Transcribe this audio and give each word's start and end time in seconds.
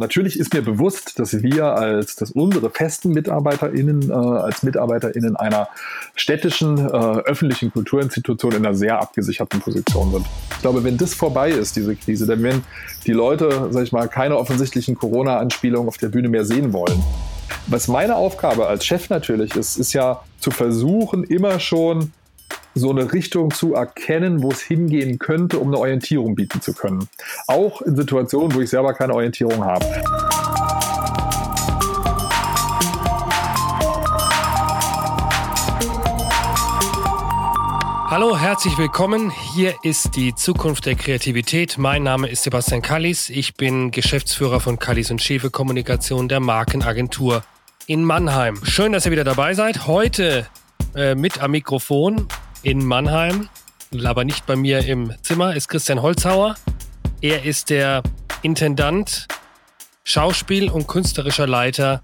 Natürlich 0.00 0.38
ist 0.38 0.54
mir 0.54 0.62
bewusst, 0.62 1.18
dass 1.18 1.42
wir 1.42 1.64
als 1.64 2.14
dass 2.14 2.30
unsere 2.30 2.70
festen 2.70 3.10
MitarbeiterInnen 3.10 4.10
äh, 4.10 4.12
als 4.12 4.62
MitarbeiterInnen 4.62 5.34
einer 5.34 5.68
städtischen 6.14 6.78
äh, 6.78 6.90
öffentlichen 6.92 7.72
Kulturinstitution 7.72 8.52
in 8.52 8.64
einer 8.64 8.76
sehr 8.76 9.00
abgesicherten 9.00 9.60
Position 9.60 10.12
sind. 10.12 10.26
Ich 10.52 10.60
glaube, 10.60 10.84
wenn 10.84 10.96
das 10.96 11.14
vorbei 11.14 11.50
ist, 11.50 11.74
diese 11.74 11.96
Krise, 11.96 12.26
dann 12.26 12.44
werden 12.44 12.64
die 13.06 13.12
Leute, 13.12 13.70
sag 13.72 13.82
ich 13.82 13.90
mal, 13.90 14.06
keine 14.06 14.36
offensichtlichen 14.36 14.94
Corona-Anspielungen 14.94 15.88
auf 15.88 15.98
der 15.98 16.10
Bühne 16.10 16.28
mehr 16.28 16.44
sehen 16.44 16.72
wollen. 16.72 17.02
Was 17.66 17.88
meine 17.88 18.14
Aufgabe 18.14 18.68
als 18.68 18.86
Chef 18.86 19.10
natürlich 19.10 19.56
ist, 19.56 19.78
ist 19.78 19.94
ja 19.94 20.22
zu 20.38 20.52
versuchen, 20.52 21.24
immer 21.24 21.58
schon 21.58 22.12
so 22.74 22.90
eine 22.90 23.12
Richtung 23.12 23.52
zu 23.52 23.74
erkennen, 23.74 24.42
wo 24.42 24.50
es 24.50 24.60
hingehen 24.60 25.18
könnte, 25.18 25.58
um 25.58 25.68
eine 25.68 25.78
Orientierung 25.78 26.34
bieten 26.34 26.60
zu 26.60 26.72
können. 26.72 27.08
Auch 27.46 27.82
in 27.82 27.96
Situationen, 27.96 28.54
wo 28.54 28.60
ich 28.60 28.70
selber 28.70 28.94
keine 28.94 29.14
Orientierung 29.14 29.64
habe. 29.64 29.84
Hallo, 38.10 38.38
herzlich 38.38 38.78
willkommen. 38.78 39.30
Hier 39.54 39.74
ist 39.82 40.16
die 40.16 40.34
Zukunft 40.34 40.86
der 40.86 40.94
Kreativität. 40.94 41.76
Mein 41.76 42.04
Name 42.04 42.28
ist 42.28 42.42
Sebastian 42.42 42.80
Kallis. 42.80 43.28
Ich 43.28 43.54
bin 43.54 43.90
Geschäftsführer 43.90 44.60
von 44.60 44.78
Kallis 44.78 45.10
und 45.10 45.20
Schäfe 45.20 45.50
Kommunikation 45.50 46.26
der 46.26 46.40
Markenagentur 46.40 47.42
in 47.86 48.02
Mannheim. 48.02 48.58
Schön, 48.64 48.92
dass 48.92 49.04
ihr 49.04 49.12
wieder 49.12 49.24
dabei 49.24 49.52
seid. 49.52 49.86
Heute 49.86 50.46
äh, 50.94 51.14
mit 51.14 51.42
am 51.42 51.50
Mikrofon 51.50 52.28
in 52.62 52.84
Mannheim, 52.84 53.48
aber 54.04 54.24
nicht 54.24 54.46
bei 54.46 54.56
mir 54.56 54.84
im 54.84 55.12
Zimmer, 55.22 55.54
ist 55.54 55.68
Christian 55.68 56.02
Holzhauer. 56.02 56.56
Er 57.20 57.44
ist 57.44 57.70
der 57.70 58.02
Intendant, 58.42 59.26
Schauspiel 60.04 60.70
und 60.70 60.86
künstlerischer 60.86 61.46
Leiter 61.46 62.00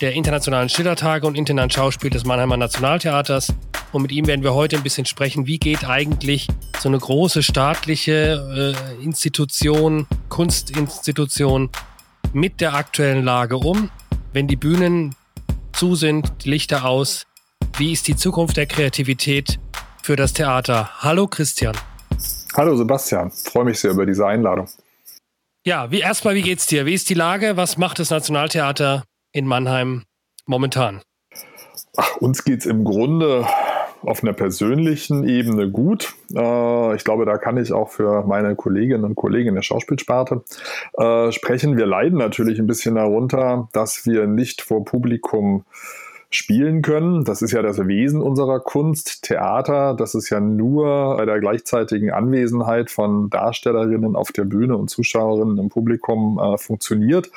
der 0.00 0.12
Internationalen 0.14 0.68
Schillertage 0.68 1.26
und 1.26 1.36
Intendant 1.36 1.72
Schauspiel 1.72 2.10
des 2.10 2.24
Mannheimer 2.24 2.56
Nationaltheaters. 2.56 3.52
Und 3.92 4.02
mit 4.02 4.12
ihm 4.12 4.26
werden 4.26 4.42
wir 4.42 4.54
heute 4.54 4.76
ein 4.76 4.82
bisschen 4.82 5.04
sprechen, 5.04 5.46
wie 5.46 5.58
geht 5.58 5.84
eigentlich 5.84 6.48
so 6.78 6.88
eine 6.88 6.98
große 6.98 7.42
staatliche 7.42 8.74
äh, 9.00 9.04
Institution, 9.04 10.06
Kunstinstitution 10.28 11.70
mit 12.32 12.60
der 12.60 12.74
aktuellen 12.74 13.24
Lage 13.24 13.58
um, 13.58 13.90
wenn 14.32 14.48
die 14.48 14.56
Bühnen 14.56 15.14
zu 15.72 15.94
sind, 15.94 16.32
die 16.44 16.50
Lichter 16.50 16.84
aus. 16.84 17.26
Wie 17.76 17.92
ist 17.92 18.08
die 18.08 18.16
Zukunft 18.16 18.56
der 18.56 18.66
Kreativität 18.66 19.58
für 20.02 20.16
das 20.16 20.32
Theater. 20.32 20.90
Hallo 20.98 21.26
Christian. 21.26 21.76
Hallo 22.54 22.76
Sebastian, 22.76 23.30
freue 23.30 23.64
mich 23.64 23.80
sehr 23.80 23.92
über 23.92 24.04
diese 24.04 24.26
Einladung. 24.26 24.68
Ja, 25.64 25.90
wie 25.90 26.00
erstmal, 26.00 26.34
wie 26.34 26.42
geht's 26.42 26.66
dir? 26.66 26.86
Wie 26.86 26.94
ist 26.94 27.08
die 27.08 27.14
Lage? 27.14 27.56
Was 27.56 27.78
macht 27.78 27.98
das 27.98 28.10
Nationaltheater 28.10 29.04
in 29.32 29.46
Mannheim 29.46 30.02
momentan? 30.44 31.00
Ach, 31.96 32.16
uns 32.16 32.44
geht's 32.44 32.66
im 32.66 32.84
Grunde 32.84 33.46
auf 34.02 34.22
einer 34.22 34.32
persönlichen 34.32 35.26
Ebene 35.26 35.70
gut. 35.70 36.14
Äh, 36.34 36.96
ich 36.96 37.04
glaube, 37.04 37.24
da 37.24 37.38
kann 37.38 37.56
ich 37.56 37.72
auch 37.72 37.90
für 37.90 38.26
meine 38.26 38.56
Kolleginnen 38.56 39.04
und 39.04 39.14
Kollegen 39.14 39.50
in 39.50 39.54
der 39.54 39.62
Schauspielsparte 39.62 40.42
äh, 40.98 41.30
sprechen. 41.32 41.76
Wir 41.76 41.86
leiden 41.86 42.18
natürlich 42.18 42.58
ein 42.58 42.66
bisschen 42.66 42.96
darunter, 42.96 43.68
dass 43.72 44.04
wir 44.04 44.26
nicht 44.26 44.62
vor 44.62 44.84
Publikum 44.84 45.64
spielen 46.34 46.82
können. 46.82 47.24
Das 47.24 47.42
ist 47.42 47.52
ja 47.52 47.62
das 47.62 47.86
Wesen 47.86 48.20
unserer 48.20 48.60
Kunst. 48.60 49.22
Theater, 49.22 49.94
das 49.94 50.14
ist 50.14 50.30
ja 50.30 50.40
nur 50.40 51.16
bei 51.16 51.24
der 51.24 51.40
gleichzeitigen 51.40 52.10
Anwesenheit 52.10 52.90
von 52.90 53.30
Darstellerinnen 53.30 54.16
auf 54.16 54.32
der 54.32 54.44
Bühne 54.44 54.76
und 54.76 54.88
Zuschauerinnen 54.88 55.58
im 55.58 55.68
Publikum 55.68 56.38
äh, 56.38 56.58
funktioniert. 56.58 57.30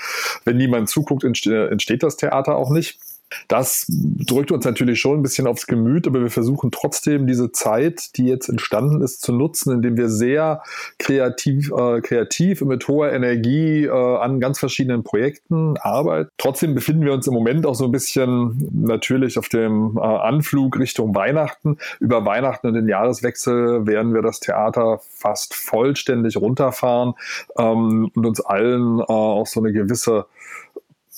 Wenn 0.44 0.58
niemand 0.58 0.90
zuguckt, 0.90 1.24
entsteht 1.24 2.04
das 2.04 2.18
Theater 2.18 2.56
auch 2.56 2.70
nicht. 2.70 3.00
Das 3.48 3.86
drückt 3.90 4.52
uns 4.52 4.66
natürlich 4.66 5.00
schon 5.00 5.20
ein 5.20 5.24
bisschen 5.24 5.48
aufs 5.48 5.68
Gemüt, 5.68 6.08
aber 6.08 6.22
wir 6.22 6.30
versuchen 6.30 6.72
trotzdem 6.72 7.28
diese 7.28 7.52
Zeit, 7.52 8.18
die 8.18 8.26
jetzt 8.26 8.50
entstanden 8.50 9.02
ist, 9.02 9.22
zu 9.22 9.34
nutzen, 9.34 9.74
indem 9.74 9.98
wir 9.98 10.10
sehr 10.10 10.62
kreativ, 11.00 11.72
äh, 11.72 12.02
kreativ 12.02 12.62
mit 12.62 12.88
hoher 12.88 13.12
Energie 13.12 13.86
äh, 13.86 13.90
an 13.90 14.40
ganz 14.40 14.60
verschiedenen 14.60 15.04
Projekten 15.04 15.78
arbeiten. 15.78 16.30
Trotzdem 16.38 16.76
befinden 16.76 17.06
wir 17.06 17.14
uns 17.14 17.28
im 17.28 17.34
Moment 17.34 17.66
auch 17.66 17.76
so 17.76 17.86
ein 17.86 17.92
bisschen 17.92 18.70
natürlich 18.74 19.38
auf 19.38 19.50
dem 19.50 19.98
äh, 19.98 20.02
Anflug 20.02 20.80
Richtung 20.80 21.16
Weihnachten. 21.16 21.78
Über 22.00 22.26
Weihnachten 22.26 22.68
und 22.68 22.74
den 22.74 22.88
Jahreswechsel 22.88 23.86
werden 23.88 24.14
wir 24.14 24.22
das 24.22 24.40
Theater 24.40 25.00
fast 25.10 25.54
vollständig 25.54 26.38
runterfahren 26.38 27.14
ähm, 27.58 28.12
und 28.14 28.26
uns 28.26 28.42
allen 28.42 29.00
äh, 29.00 29.04
auch 29.04 29.48
so 29.48 29.60
eine 29.60 29.74
gewisse 29.74 30.26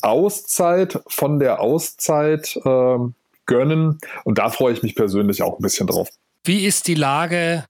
Auszeit 0.02 1.00
von 1.08 1.40
der 1.40 1.60
Auszeit 1.60 2.56
äh, 2.64 2.98
gönnen. 3.46 4.00
Und 4.24 4.38
da 4.38 4.50
freue 4.50 4.74
ich 4.74 4.84
mich 4.84 4.96
persönlich 4.96 5.42
auch 5.42 5.58
ein 5.58 5.62
bisschen 5.62 5.88
drauf. 5.88 6.10
Wie 6.44 6.66
ist 6.66 6.88
die 6.88 6.96
Lage 6.96 7.66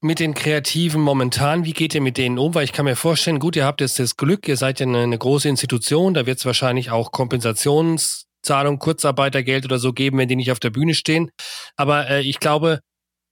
mit 0.00 0.20
den 0.20 0.34
Kreativen 0.34 1.00
momentan? 1.00 1.64
Wie 1.64 1.72
geht 1.72 1.94
ihr 1.94 2.00
mit 2.00 2.18
denen 2.18 2.38
um? 2.38 2.54
Weil 2.54 2.64
ich 2.64 2.72
kann 2.72 2.84
mir 2.84 2.96
vorstellen, 2.96 3.38
gut, 3.38 3.56
ihr 3.56 3.64
habt 3.64 3.80
jetzt 3.80 3.98
das 3.98 4.16
Glück, 4.16 4.48
ihr 4.48 4.56
seid 4.56 4.80
ja 4.80 4.86
eine, 4.86 5.02
eine 5.02 5.18
große 5.18 5.48
Institution, 5.48 6.14
da 6.14 6.26
wird 6.26 6.38
es 6.38 6.46
wahrscheinlich 6.46 6.90
auch 6.90 7.12
Kompensationszahlung, 7.12 8.78
Kurzarbeitergeld 8.78 9.64
oder 9.64 9.78
so 9.78 9.92
geben, 9.92 10.18
wenn 10.18 10.28
die 10.28 10.36
nicht 10.36 10.52
auf 10.52 10.60
der 10.60 10.70
Bühne 10.70 10.94
stehen. 10.94 11.30
Aber 11.76 12.08
äh, 12.08 12.20
ich 12.22 12.40
glaube, 12.40 12.80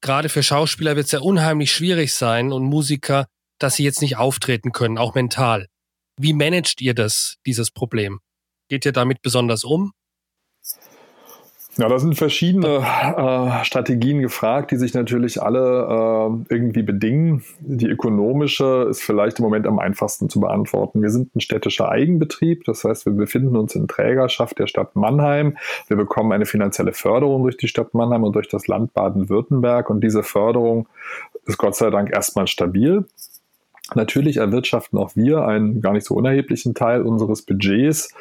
gerade 0.01 0.29
für 0.29 0.43
Schauspieler 0.43 0.97
wird 0.97 1.07
es 1.07 1.13
ja 1.13 1.21
unheimlich 1.21 1.73
schwierig 1.73 2.15
sein 2.15 2.53
und 2.53 2.65
Musiker, 2.65 3.27
dass 3.59 3.77
sie 3.77 3.85
jetzt 3.85 4.03
nicht 4.03 4.17
auftreten 4.17 4.73
können, 4.73 4.99
auch 4.99 5.15
mental. 5.15 5.67
Wie 6.19 6.33
managt 6.33 6.81
ihr 6.81 6.95
das, 6.95 7.37
dieses 7.45 7.71
Problem? 7.71 8.21
Geht 8.69 8.85
ihr 8.85 8.93
damit 8.93 9.23
besonders 9.23 9.65
um? 9.65 9.93
Ja, 11.79 11.89
da 11.91 11.99
sind 11.99 12.17
verschiedene 12.17 12.79
äh, 12.79 13.65
Strategien 13.65 14.23
gefragt, 14.23 14.71
die 14.71 14.77
sich 14.77 14.95
natürlich 14.95 15.43
alle 15.43 16.39
äh, 16.49 16.55
irgendwie 16.55 16.83
bedingen. 16.83 17.45
Die 17.61 17.87
ökonomische 17.87 18.87
ist 18.89 19.03
vielleicht 19.03 19.41
im 19.41 19.45
Moment 19.45 19.67
am 19.67 19.79
einfachsten 19.79 20.31
zu 20.31 20.41
beantworten. 20.41 21.03
Wir 21.03 21.11
sind 21.11 21.37
ein 21.37 21.41
städtischer 21.41 21.91
Eigenbetrieb, 21.91 22.65
das 22.65 22.83
heißt, 22.85 23.05
wir 23.05 23.13
befinden 23.13 23.57
uns 23.57 23.75
in 23.75 23.89
Trägerschaft 23.89 24.59
der 24.59 24.69
Stadt 24.69 24.97
Mannheim. 24.97 25.59
Wir 25.87 25.99
bekommen 25.99 26.33
eine 26.33 26.47
finanzielle 26.47 26.95
Förderung 26.95 27.43
durch 27.43 27.59
die 27.59 27.69
Stadt 27.69 27.93
Mannheim 27.93 28.25
und 28.25 28.35
durch 28.35 28.49
das 28.49 28.67
Land 28.69 28.95
Baden-Württemberg 28.95 29.91
und 29.91 30.03
diese 30.03 30.23
Förderung 30.23 30.89
ist 31.45 31.59
Gott 31.59 31.77
sei 31.77 31.91
Dank 31.91 32.11
erstmal 32.11 32.47
stabil. 32.47 33.05
Natürlich 33.95 34.39
erwirtschaften 34.39 34.99
auch 34.99 35.15
wir 35.15 35.47
einen 35.47 35.83
gar 35.83 35.93
nicht 35.93 36.07
so 36.07 36.15
unerheblichen 36.15 36.75
Teil 36.75 37.03
unseres 37.03 37.43
Budgets 37.43 38.15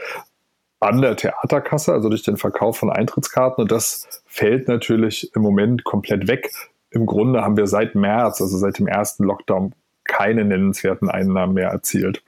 an 0.85 1.01
der 1.01 1.15
Theaterkasse, 1.15 1.93
also 1.93 2.09
durch 2.09 2.23
den 2.23 2.37
Verkauf 2.37 2.77
von 2.77 2.91
Eintrittskarten. 2.91 3.63
Und 3.63 3.71
das 3.71 4.07
fällt 4.25 4.67
natürlich 4.67 5.35
im 5.35 5.41
Moment 5.41 5.83
komplett 5.83 6.27
weg. 6.27 6.51
Im 6.91 7.05
Grunde 7.05 7.41
haben 7.41 7.57
wir 7.57 7.67
seit 7.67 7.95
März, 7.95 8.41
also 8.41 8.57
seit 8.57 8.79
dem 8.79 8.87
ersten 8.87 9.23
Lockdown, 9.23 9.73
keine 10.03 10.45
nennenswerten 10.45 11.09
Einnahmen 11.09 11.55
mehr 11.55 11.69
erzielt. 11.69 12.23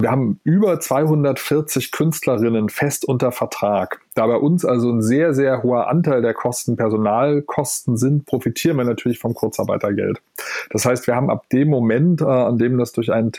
Wir 0.00 0.10
haben 0.10 0.40
über 0.44 0.80
240 0.80 1.92
Künstlerinnen 1.92 2.70
fest 2.70 3.04
unter 3.04 3.32
Vertrag. 3.32 4.00
Da 4.14 4.26
bei 4.26 4.36
uns 4.36 4.64
also 4.64 4.90
ein 4.90 5.02
sehr, 5.02 5.34
sehr 5.34 5.62
hoher 5.62 5.88
Anteil 5.88 6.22
der 6.22 6.32
Kosten 6.32 6.76
Personalkosten 6.76 7.98
sind, 7.98 8.24
profitieren 8.24 8.78
wir 8.78 8.84
natürlich 8.84 9.18
vom 9.18 9.34
Kurzarbeitergeld. 9.34 10.22
Das 10.70 10.86
heißt, 10.86 11.06
wir 11.06 11.16
haben 11.16 11.28
ab 11.28 11.50
dem 11.50 11.68
Moment, 11.68 12.22
äh, 12.22 12.24
an 12.24 12.56
dem 12.56 12.78
das 12.78 12.92
durch 12.92 13.12
einen 13.12 13.30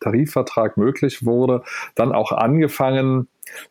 Tarifvertrag 0.00 0.76
möglich 0.76 1.24
wurde, 1.24 1.62
dann 1.94 2.12
auch 2.12 2.32
angefangen, 2.32 3.26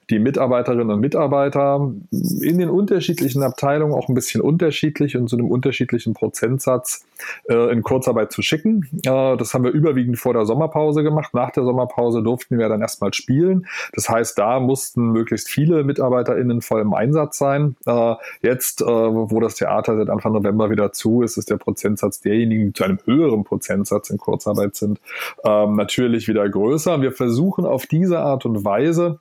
die 0.09 0.19
Mitarbeiterinnen 0.19 0.91
und 0.91 1.00
Mitarbeiter 1.00 1.91
in 2.12 2.57
den 2.57 2.69
unterschiedlichen 2.69 3.44
Abteilungen 3.44 3.94
auch 3.94 4.09
ein 4.09 4.16
bisschen 4.16 4.41
unterschiedlich 4.41 5.16
und 5.16 5.28
zu 5.28 5.38
einem 5.38 5.50
unterschiedlichen 5.50 6.13
Prozentsatz 6.13 7.06
äh, 7.50 7.72
in 7.72 7.84
Kurzarbeit 7.84 8.31
zu 8.31 8.41
schicken. 8.41 8.88
Äh, 9.06 9.38
das 9.38 9.53
haben 9.53 9.63
wir 9.63 9.72
überwiegend 9.72 10.17
vor 10.17 10.34
der 10.34 10.45
Sommerpause 10.45 11.03
gemacht. 11.03 11.34
Nach 11.34 11.51
der 11.51 11.63
Sommerpause 11.63 12.23
durften 12.23 12.57
wir 12.57 12.69
dann 12.69 12.81
erstmal 12.81 13.13
spielen. 13.13 13.67
Das 13.94 14.09
heißt, 14.09 14.38
da 14.38 14.59
mussten 14.59 15.11
möglichst 15.11 15.49
viele 15.49 15.84
MitarbeiterInnen 15.84 16.61
voll 16.61 16.81
im 16.81 16.93
Einsatz 16.93 17.37
sein. 17.37 17.76
Äh, 17.85 18.16
jetzt, 18.41 18.81
äh, 18.81 18.85
wo 18.85 19.40
das 19.40 19.55
Theater 19.55 19.97
seit 19.97 20.09
Anfang 20.09 20.34
November 20.34 20.70
wieder 20.70 20.91
zu 20.91 21.22
ist, 21.22 21.37
ist 21.37 21.49
der 21.49 21.58
Prozentsatz 21.58 22.22
derjenigen, 22.22 22.67
die 22.67 22.73
zu 22.73 22.84
einem 22.84 22.99
höheren 23.05 23.43
Prozentsatz 23.43 24.09
in 24.09 24.17
Kurzarbeit 24.17 24.76
sind, 24.76 24.99
ähm, 25.43 25.76
natürlich 25.76 26.28
wieder 26.28 26.47
größer. 26.47 27.02
Wir 27.02 27.11
versuchen 27.11 27.66
auf 27.66 27.85
diese 27.85 28.20
Art 28.20 28.46
und 28.46 28.64
Weise, 28.66 29.20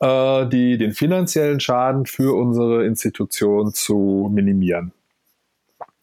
äh, 0.00 0.46
die, 0.46 0.78
den 0.78 0.92
finanziellen 0.92 1.60
Schaden 1.60 2.06
für 2.06 2.36
unsere 2.36 2.84
Institution 2.86 3.72
zu 3.72 4.30
minimieren. 4.32 4.92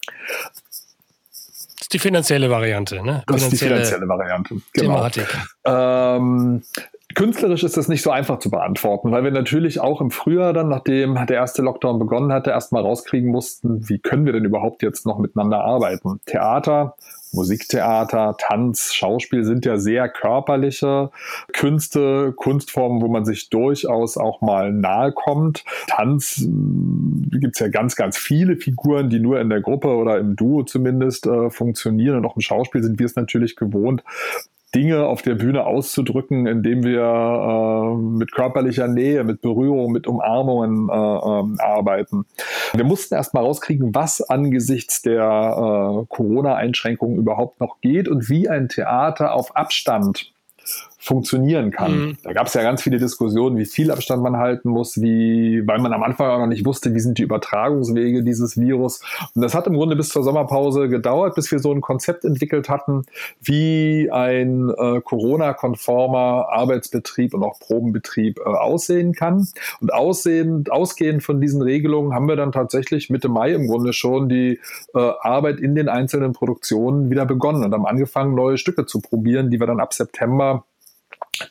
Das 0.06 1.82
ist 1.82 1.92
die 1.92 1.98
finanzielle 1.98 2.50
Variante, 2.50 3.02
ne? 3.02 3.22
Das 3.26 3.42
ist 3.42 3.52
die 3.52 3.56
finanzielle 3.56 4.08
Variante. 4.08 4.56
Genau. 4.72 5.08
Thematik. 5.08 5.26
Ähm, 5.64 6.62
Künstlerisch 7.14 7.64
ist 7.64 7.76
das 7.76 7.88
nicht 7.88 8.02
so 8.02 8.10
einfach 8.10 8.38
zu 8.38 8.50
beantworten, 8.50 9.10
weil 9.10 9.24
wir 9.24 9.30
natürlich 9.30 9.80
auch 9.80 10.00
im 10.00 10.10
Frühjahr 10.10 10.52
dann, 10.52 10.68
nachdem 10.68 11.14
der 11.14 11.36
erste 11.36 11.62
Lockdown 11.62 11.98
begonnen 11.98 12.32
hatte, 12.32 12.50
erstmal 12.50 12.82
rauskriegen 12.82 13.30
mussten, 13.30 13.88
wie 13.88 13.98
können 13.98 14.26
wir 14.26 14.34
denn 14.34 14.44
überhaupt 14.44 14.82
jetzt 14.82 15.06
noch 15.06 15.18
miteinander 15.18 15.64
arbeiten. 15.64 16.20
Theater 16.26 16.96
Musiktheater, 17.32 18.36
Tanz, 18.38 18.94
Schauspiel 18.94 19.44
sind 19.44 19.64
ja 19.64 19.78
sehr 19.78 20.08
körperliche 20.08 21.10
Künste, 21.52 22.32
Kunstformen, 22.36 23.02
wo 23.02 23.08
man 23.08 23.24
sich 23.24 23.50
durchaus 23.50 24.16
auch 24.16 24.40
mal 24.40 24.72
nahe 24.72 25.12
kommt. 25.12 25.64
Tanz 25.88 26.42
äh, 26.42 27.38
gibt 27.38 27.56
es 27.56 27.60
ja 27.60 27.68
ganz, 27.68 27.96
ganz 27.96 28.16
viele 28.16 28.56
Figuren, 28.56 29.10
die 29.10 29.20
nur 29.20 29.40
in 29.40 29.50
der 29.50 29.60
Gruppe 29.60 29.88
oder 29.88 30.18
im 30.18 30.36
Duo 30.36 30.62
zumindest 30.62 31.26
äh, 31.26 31.50
funktionieren. 31.50 32.16
Und 32.16 32.26
auch 32.26 32.36
im 32.36 32.42
Schauspiel 32.42 32.82
sind 32.82 32.98
wir 32.98 33.06
es 33.06 33.16
natürlich 33.16 33.56
gewohnt, 33.56 34.02
Dinge 34.74 35.06
auf 35.06 35.22
der 35.22 35.34
Bühne 35.34 35.64
auszudrücken, 35.64 36.46
indem 36.46 36.84
wir 36.84 37.00
äh, 37.00 37.96
mit 37.96 38.32
körperlicher 38.32 38.86
Nähe, 38.86 39.24
mit 39.24 39.40
Berührung, 39.40 39.92
mit 39.92 40.06
Umarmungen 40.06 40.88
äh, 40.88 40.92
äh, 40.92 41.62
arbeiten. 41.62 42.26
Wir 42.74 42.84
mussten 42.84 43.14
erst 43.14 43.32
mal 43.32 43.40
rauskriegen, 43.40 43.94
was 43.94 44.20
angesichts 44.20 45.00
der 45.00 45.22
äh, 45.22 46.06
Corona-Einschränkungen 46.08 47.16
überhaupt 47.16 47.60
noch 47.60 47.80
geht 47.80 48.08
und 48.08 48.28
wie 48.28 48.48
ein 48.48 48.68
Theater 48.68 49.32
auf 49.32 49.56
Abstand 49.56 50.32
funktionieren 51.00 51.70
kann. 51.70 51.98
Mhm. 51.98 52.16
Da 52.24 52.32
gab 52.32 52.48
es 52.48 52.54
ja 52.54 52.62
ganz 52.62 52.82
viele 52.82 52.98
Diskussionen, 52.98 53.56
wie 53.56 53.66
viel 53.66 53.92
Abstand 53.92 54.20
man 54.20 54.36
halten 54.36 54.68
muss, 54.68 55.00
wie, 55.00 55.62
weil 55.64 55.78
man 55.78 55.92
am 55.92 56.02
Anfang 56.02 56.28
auch 56.28 56.38
noch 56.40 56.48
nicht 56.48 56.66
wusste, 56.66 56.92
wie 56.92 56.98
sind 56.98 57.18
die 57.18 57.22
Übertragungswege 57.22 58.24
dieses 58.24 58.58
Virus. 58.58 59.00
Und 59.34 59.42
das 59.42 59.54
hat 59.54 59.68
im 59.68 59.74
Grunde 59.74 59.94
bis 59.94 60.08
zur 60.08 60.24
Sommerpause 60.24 60.88
gedauert, 60.88 61.36
bis 61.36 61.52
wir 61.52 61.60
so 61.60 61.72
ein 61.72 61.80
Konzept 61.80 62.24
entwickelt 62.24 62.68
hatten, 62.68 63.04
wie 63.40 64.10
ein 64.10 64.70
äh, 64.70 65.00
Corona-konformer 65.00 66.48
Arbeitsbetrieb 66.50 67.32
und 67.32 67.44
auch 67.44 67.60
Probenbetrieb 67.60 68.40
äh, 68.40 68.48
aussehen 68.48 69.12
kann. 69.12 69.46
Und 69.80 69.94
aussehend, 69.94 70.72
ausgehend 70.72 71.22
von 71.22 71.40
diesen 71.40 71.62
Regelungen 71.62 72.12
haben 72.12 72.26
wir 72.26 72.36
dann 72.36 72.50
tatsächlich 72.50 73.08
Mitte 73.08 73.28
Mai 73.28 73.52
im 73.52 73.68
Grunde 73.68 73.92
schon 73.92 74.28
die 74.28 74.58
äh, 74.94 75.12
Arbeit 75.20 75.60
in 75.60 75.76
den 75.76 75.88
einzelnen 75.88 76.32
Produktionen 76.32 77.08
wieder 77.08 77.24
begonnen 77.24 77.62
und 77.62 77.72
haben 77.72 77.86
angefangen, 77.86 78.34
neue 78.34 78.58
Stücke 78.58 78.84
zu 78.84 79.00
probieren, 79.00 79.50
die 79.50 79.60
wir 79.60 79.68
dann 79.68 79.78
ab 79.78 79.94
September 79.94 80.64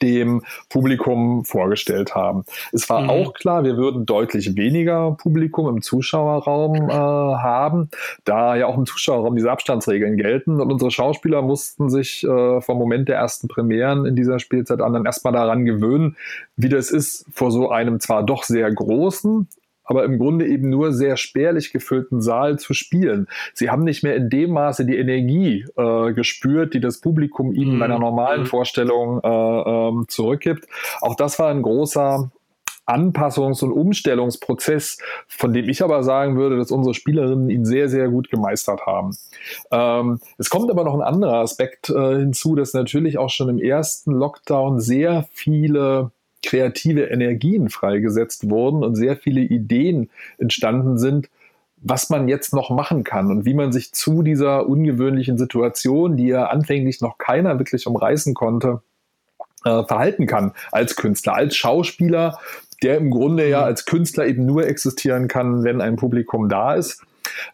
dem 0.02 0.44
Publikum 0.70 1.46
vorgestellt 1.46 2.16
haben. 2.16 2.46
Es 2.72 2.90
war 2.90 3.02
mhm. 3.02 3.10
auch 3.10 3.34
klar, 3.34 3.64
wir 3.64 3.78
würden 3.78 4.06
deutlich 4.06 4.56
weniger 4.56 5.12
Publikum 5.12 5.68
im 5.70 5.82
Zuschauerraum 5.82 6.90
äh, 6.90 6.94
haben, 6.94 7.90
da 8.24 8.56
ja 8.56 8.68
auch 8.68 8.78
im 8.78 8.86
Zuschauerraum 8.86 9.36
diese 9.36 9.52
Abstandsregeln 9.52 10.18
gelten 10.18 10.60
und 10.62 10.72
unsere 10.72 10.92
Schauspieler 10.92 11.42
mussten 11.42 11.90
sich 11.90 12.24
äh, 12.24 12.62
vom 12.62 12.78
Moment 12.78 13.10
der 13.10 13.18
ersten 13.18 13.48
Premieren 13.48 14.06
in 14.06 14.16
dieser 14.16 14.40
Spielzeit 14.40 14.82
an 14.82 14.94
dann 14.94 15.06
erstmal 15.06 15.34
daran 15.34 15.66
gewöhnen, 15.66 16.16
wie 16.56 16.70
das 16.70 16.92
ist, 16.92 17.26
vor 17.32 17.52
so 17.52 17.70
einem 17.70 18.00
zwar 18.00 18.24
doch 18.24 18.44
sehr 18.44 18.72
großen, 18.72 19.48
aber 19.88 20.04
im 20.04 20.20
Grunde 20.20 20.46
eben 20.46 20.70
nur 20.70 20.94
sehr 20.94 21.18
spärlich 21.18 21.72
gefüllten 21.72 22.22
Saal 22.22 22.60
zu 22.60 22.74
spielen. 22.74 23.28
Sie 23.54 23.70
haben 23.70 23.84
nicht 23.84 24.04
mehr 24.04 24.16
in 24.16 24.30
dem 24.30 24.52
Maße 24.52 24.86
die 24.86 24.98
Energie 24.98 25.66
äh, 25.76 26.14
gespürt, 26.14 26.74
die 26.74 26.82
das 26.82 27.02
Publikum 27.02 27.54
ihnen 27.54 27.76
mhm. 27.76 27.80
bei 27.80 27.86
einer 27.86 28.00
normalen 28.00 28.42
mhm. 28.42 28.46
Vorstellung 28.48 29.22
äh, 29.24 29.28
ähm, 29.28 30.06
zurückgibt. 30.08 30.68
Auch 31.02 31.16
das 31.16 31.40
war 31.40 31.50
ein 31.50 31.62
großer 31.62 32.30
Anpassungs- 32.88 33.64
und 33.64 33.74
Umstellungsprozess, 33.74 34.98
von 35.28 35.54
dem 35.54 35.68
ich 35.68 35.84
aber 35.84 36.04
sagen 36.04 36.38
würde, 36.38 36.58
dass 36.58 36.72
unsere 36.72 36.94
Spielerinnen 36.94 37.50
ihn 37.50 37.66
sehr, 37.66 37.90
sehr 37.90 38.08
gut 38.08 38.30
gemeistert 38.30 38.86
haben. 38.86 39.18
Ähm, 39.72 40.20
es 40.38 40.50
kommt 40.50 40.72
aber 40.72 40.86
noch 40.86 40.94
ein 40.94 41.02
anderer 41.02 41.40
Aspekt 41.40 41.90
äh, 41.90 42.18
hinzu, 42.18 42.56
dass 42.56 42.74
natürlich 42.74 43.18
auch 43.18 43.30
schon 43.30 43.50
im 43.50 43.60
ersten 43.60 44.14
Lockdown 44.14 44.80
sehr 44.80 45.28
viele 45.34 46.12
kreative 46.48 47.04
Energien 47.04 47.70
freigesetzt 47.70 48.50
wurden 48.50 48.82
und 48.84 48.96
sehr 48.96 49.18
viele 49.18 49.42
Ideen 49.42 50.10
entstanden 50.38 50.98
sind, 50.98 51.30
was 51.76 52.10
man 52.10 52.30
jetzt 52.30 52.54
noch 52.54 52.70
machen 52.70 53.04
kann 53.04 53.30
und 53.30 53.46
wie 53.46 53.54
man 53.54 53.74
sich 53.74 53.92
zu 53.92 54.24
dieser 54.24 54.68
ungewöhnlichen 54.68 55.38
Situation, 55.38 56.16
die 56.16 56.28
ja 56.28 56.46
anfänglich 56.46 57.02
noch 57.02 57.18
keiner 57.18 57.60
wirklich 57.60 57.86
umreißen 57.86 58.34
konnte, 58.34 58.82
äh, 59.66 59.84
verhalten 59.84 60.26
kann 60.26 60.54
als 60.72 60.96
Künstler, 60.96 61.36
als 61.36 61.58
Schauspieler, 61.58 62.40
der 62.82 62.98
im 62.98 63.12
Grunde 63.12 63.50
ja 63.50 63.64
als 63.64 63.86
Künstler 63.86 64.26
eben 64.26 64.46
nur 64.46 64.66
existieren 64.66 65.28
kann, 65.28 65.66
wenn 65.66 65.82
ein 65.82 65.98
Publikum 65.98 66.48
da 66.48 66.76
ist. 66.76 67.04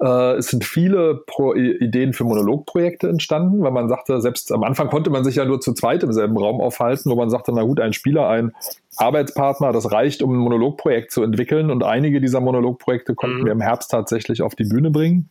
Äh, 0.01 0.33
es 0.33 0.47
sind 0.47 0.63
viele 0.63 1.23
Pro 1.25 1.53
Ideen 1.53 2.13
für 2.13 2.23
Monologprojekte 2.23 3.09
entstanden, 3.09 3.61
weil 3.63 3.71
man 3.71 3.89
sagte, 3.89 4.21
selbst 4.21 4.51
am 4.51 4.63
Anfang 4.63 4.89
konnte 4.89 5.09
man 5.09 5.23
sich 5.23 5.35
ja 5.35 5.45
nur 5.45 5.61
zu 5.61 5.73
zweit 5.73 6.03
im 6.03 6.13
selben 6.13 6.37
Raum 6.37 6.61
aufhalten, 6.61 7.09
wo 7.09 7.15
man 7.15 7.29
sagte, 7.29 7.51
na 7.53 7.63
gut, 7.63 7.79
ein 7.79 7.93
Spieler, 7.93 8.27
ein 8.29 8.53
Arbeitspartner, 8.97 9.71
das 9.71 9.91
reicht, 9.91 10.21
um 10.21 10.33
ein 10.33 10.37
Monologprojekt 10.37 11.11
zu 11.11 11.23
entwickeln. 11.23 11.71
Und 11.71 11.83
einige 11.83 12.21
dieser 12.21 12.41
Monologprojekte 12.41 13.15
konnten 13.15 13.41
mhm. 13.41 13.45
wir 13.45 13.51
im 13.51 13.61
Herbst 13.61 13.91
tatsächlich 13.91 14.41
auf 14.41 14.55
die 14.55 14.65
Bühne 14.65 14.91
bringen. 14.91 15.29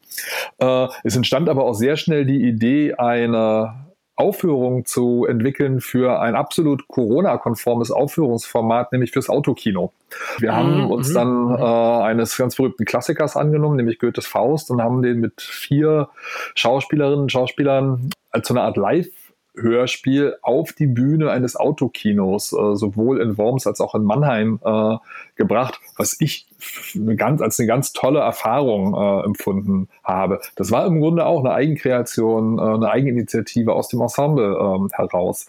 Äh, 0.59 0.89
es 1.05 1.17
entstand 1.17 1.49
aber 1.49 1.65
auch 1.65 1.75
sehr 1.75 1.97
schnell 1.97 2.25
die 2.25 2.43
Idee, 2.43 2.95
eine 2.95 3.92
Aufführung 4.15 4.85
zu 4.85 5.27
entwickeln 5.27 5.81
für 5.81 6.21
ein 6.21 6.35
absolut 6.35 6.87
Corona-konformes 6.87 7.91
Aufführungsformat, 7.91 8.93
nämlich 8.93 9.13
fürs 9.13 9.31
Autokino. 9.31 9.93
Wir 10.39 10.55
haben 10.55 10.85
mhm. 10.85 10.91
uns 10.91 11.11
mhm. 11.11 11.15
dann 11.15 11.51
äh, 11.51 12.03
eines 12.05 12.37
ganz 12.37 12.57
berühmten 12.57 12.85
Klassikers 12.85 13.37
angenommen, 13.37 13.77
nämlich 13.77 13.99
Goethes 13.99 14.27
Faust, 14.27 14.71
und 14.71 14.83
haben 14.83 15.03
den 15.03 15.21
mit 15.21 15.41
vier 15.41 16.09
Schauspielerinnen 16.55 17.21
und 17.21 17.33
Schauspielern 17.33 18.11
als 18.31 18.49
so 18.49 18.55
eine 18.55 18.63
Art 18.63 18.77
Live- 18.77 19.22
Hörspiel 19.55 20.37
auf 20.43 20.73
die 20.73 20.87
Bühne 20.87 21.31
eines 21.31 21.57
Autokinos, 21.57 22.53
äh, 22.53 22.75
sowohl 22.75 23.21
in 23.21 23.37
Worms 23.37 23.67
als 23.67 23.81
auch 23.81 23.95
in 23.95 24.03
Mannheim 24.03 24.59
äh, 24.65 24.97
gebracht, 25.37 25.81
was 25.97 26.17
ich 26.21 26.47
eine 26.95 27.17
ganz, 27.17 27.43
als 27.43 27.59
eine 27.59 27.67
ganz 27.67 27.93
tolle 27.93 28.21
Erfahrung 28.21 28.95
äh, 28.95 29.25
empfunden 29.25 29.89
habe. 30.03 30.41
Das 30.57 30.71
war 30.71 30.87
im 30.87 31.01
Grunde 31.01 31.27
auch 31.27 31.41
eine 31.41 31.53
Eigenkreation, 31.53 32.59
äh, 32.59 32.63
eine 32.63 32.91
Eigeninitiative 32.91 33.73
aus 33.75 33.89
dem 33.89 34.01
Ensemble 34.01 34.57
ähm, 34.59 34.89
heraus. 34.93 35.49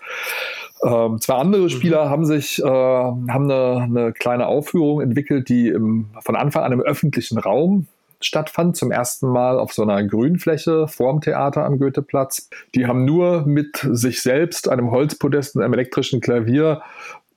Ähm, 0.84 1.22
zwei 1.22 1.36
andere 1.36 1.70
Spieler 1.70 2.06
mhm. 2.06 2.10
haben 2.10 2.26
sich 2.26 2.62
äh, 2.62 2.66
haben 2.66 3.50
eine, 3.50 3.84
eine 3.84 4.14
kleine 4.14 4.48
Aufführung 4.48 5.00
entwickelt, 5.00 5.48
die 5.48 5.70
im, 5.70 6.08
von 6.20 6.36
Anfang 6.36 6.64
an 6.64 6.74
im 6.74 6.82
öffentlichen 6.82 7.38
Raum 7.38 7.88
stattfand, 8.26 8.76
zum 8.76 8.92
ersten 8.92 9.28
Mal 9.28 9.60
auf 9.60 9.74
so 9.74 9.84
einer 9.84 10.04
Grünfläche 10.04 10.88
vorm 10.88 11.22
Theater 11.22 11.66
am 11.66 11.80
Goetheplatz. 11.80 12.50
Die 12.76 12.88
haben 12.88 13.06
nur 13.06 13.46
mit 13.46 13.88
sich 13.92 14.22
selbst, 14.22 14.70
einem 14.70 14.92
Holzpodest 14.92 15.56
und 15.56 15.64
einem 15.64 15.74
elektrischen 15.74 16.22
Klavier 16.22 16.82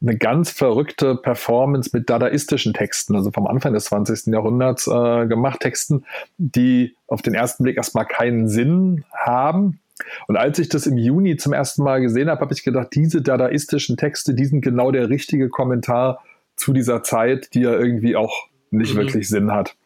eine 0.03 0.17
ganz 0.17 0.50
verrückte 0.50 1.17
Performance 1.17 1.91
mit 1.93 2.11
dadaistischen 2.11 2.75
Texten, 2.75 3.17
also 3.17 3.31
vom 3.31 3.47
Anfang 3.47 3.73
des 3.73 3.85
20. 3.87 4.33
Jahrhunderts 4.33 4.87
äh, 4.87 5.27
gemacht, 5.27 5.61
Texten, 5.61 6.05
die 6.38 6.94
auf 7.06 7.23
den 7.23 7.35
ersten 7.35 7.65
Blick 7.65 7.77
erstmal 7.77 8.06
keinen 8.06 8.49
Sinn 8.49 9.05
haben. 9.12 9.81
Und 10.29 10.37
als 10.37 10.59
ich 10.59 10.69
das 10.69 10.87
im 10.87 10.99
Juni 10.99 11.37
zum 11.37 11.55
ersten 11.55 11.83
Mal 11.83 12.03
gesehen 12.03 12.29
habe, 12.29 12.41
habe 12.41 12.53
ich 12.53 12.62
gedacht, 12.62 12.88
diese 12.94 13.23
dadaistischen 13.23 13.97
Texte, 13.97 14.35
die 14.35 14.44
sind 14.44 14.61
genau 14.61 14.91
der 14.91 15.09
richtige 15.09 15.49
Kommentar 15.49 16.23
zu 16.56 16.73
dieser 16.73 17.03
Zeit, 17.03 17.55
die 17.55 17.61
ja 17.61 17.73
irgendwie 17.73 18.16
auch 18.16 18.49
nicht 18.71 18.95
mhm. 18.95 18.99
wirklich 18.99 19.28
Sinn 19.28 19.52
hat 19.52 19.76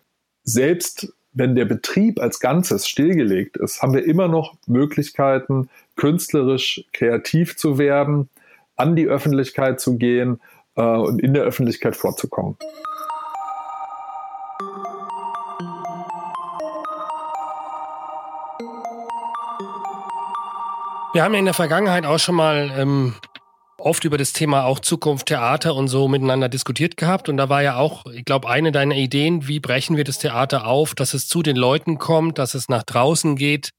selbst 0.42 1.12
wenn 1.32 1.54
der 1.54 1.64
Betrieb 1.64 2.20
als 2.20 2.40
Ganzes 2.40 2.88
stillgelegt 2.88 3.56
ist, 3.56 3.82
haben 3.82 3.94
wir 3.94 4.04
immer 4.04 4.28
noch 4.28 4.54
Möglichkeiten, 4.66 5.68
künstlerisch 5.97 6.85
kreativ 6.92 7.56
zu 7.56 7.78
werden, 7.78 8.28
an 8.76 8.97
die 8.97 9.06
Öffentlichkeit 9.06 9.80
zu 9.80 9.97
gehen 9.97 10.40
äh, 10.75 10.82
und 10.82 11.20
in 11.20 11.35
der 11.35 11.44
Öffentlichkeit 11.44 11.97
vorzukommen. 11.97 12.56
Wir 21.12 21.25
haben 21.25 21.32
ja 21.32 21.40
in 21.40 21.44
der 21.44 21.54
Vergangenheit 21.54 22.06
auch 22.06 22.18
schon 22.18 22.37
mal 22.37 22.73
ähm, 22.76 23.14
oft 23.80 24.04
über 24.04 24.18
das 24.18 24.32
Thema 24.32 24.64
auch 24.64 24.80
Zukunft 24.80 25.26
Theater 25.26 25.75
und 25.75 25.88
so 25.88 26.08
miteinander 26.08 26.49
diskutiert 26.49 26.96
gehabt. 26.96 27.28
Und 27.28 27.37
da 27.37 27.49
war 27.49 27.62
ja 27.62 27.76
auch, 27.76 28.06
ich 28.06 28.25
glaube, 28.25 28.49
eine 28.49 28.72
deiner 28.72 28.96
Ideen, 28.96 29.49
wie 29.49 29.60
brechen 29.60 29.96
wir 29.96 30.04
das 30.04 30.18
Theater 30.18 30.66
auf, 30.66 30.94
dass 30.94 31.14
es 31.14 31.28
zu 31.28 31.42
den 31.42 31.56
Leuten 31.56 31.99
kommt, 31.99 32.38
dass 32.38 32.54
es 32.54 32.68
nach 32.68 32.82
draußen 32.82 33.37
geht, 33.37 33.70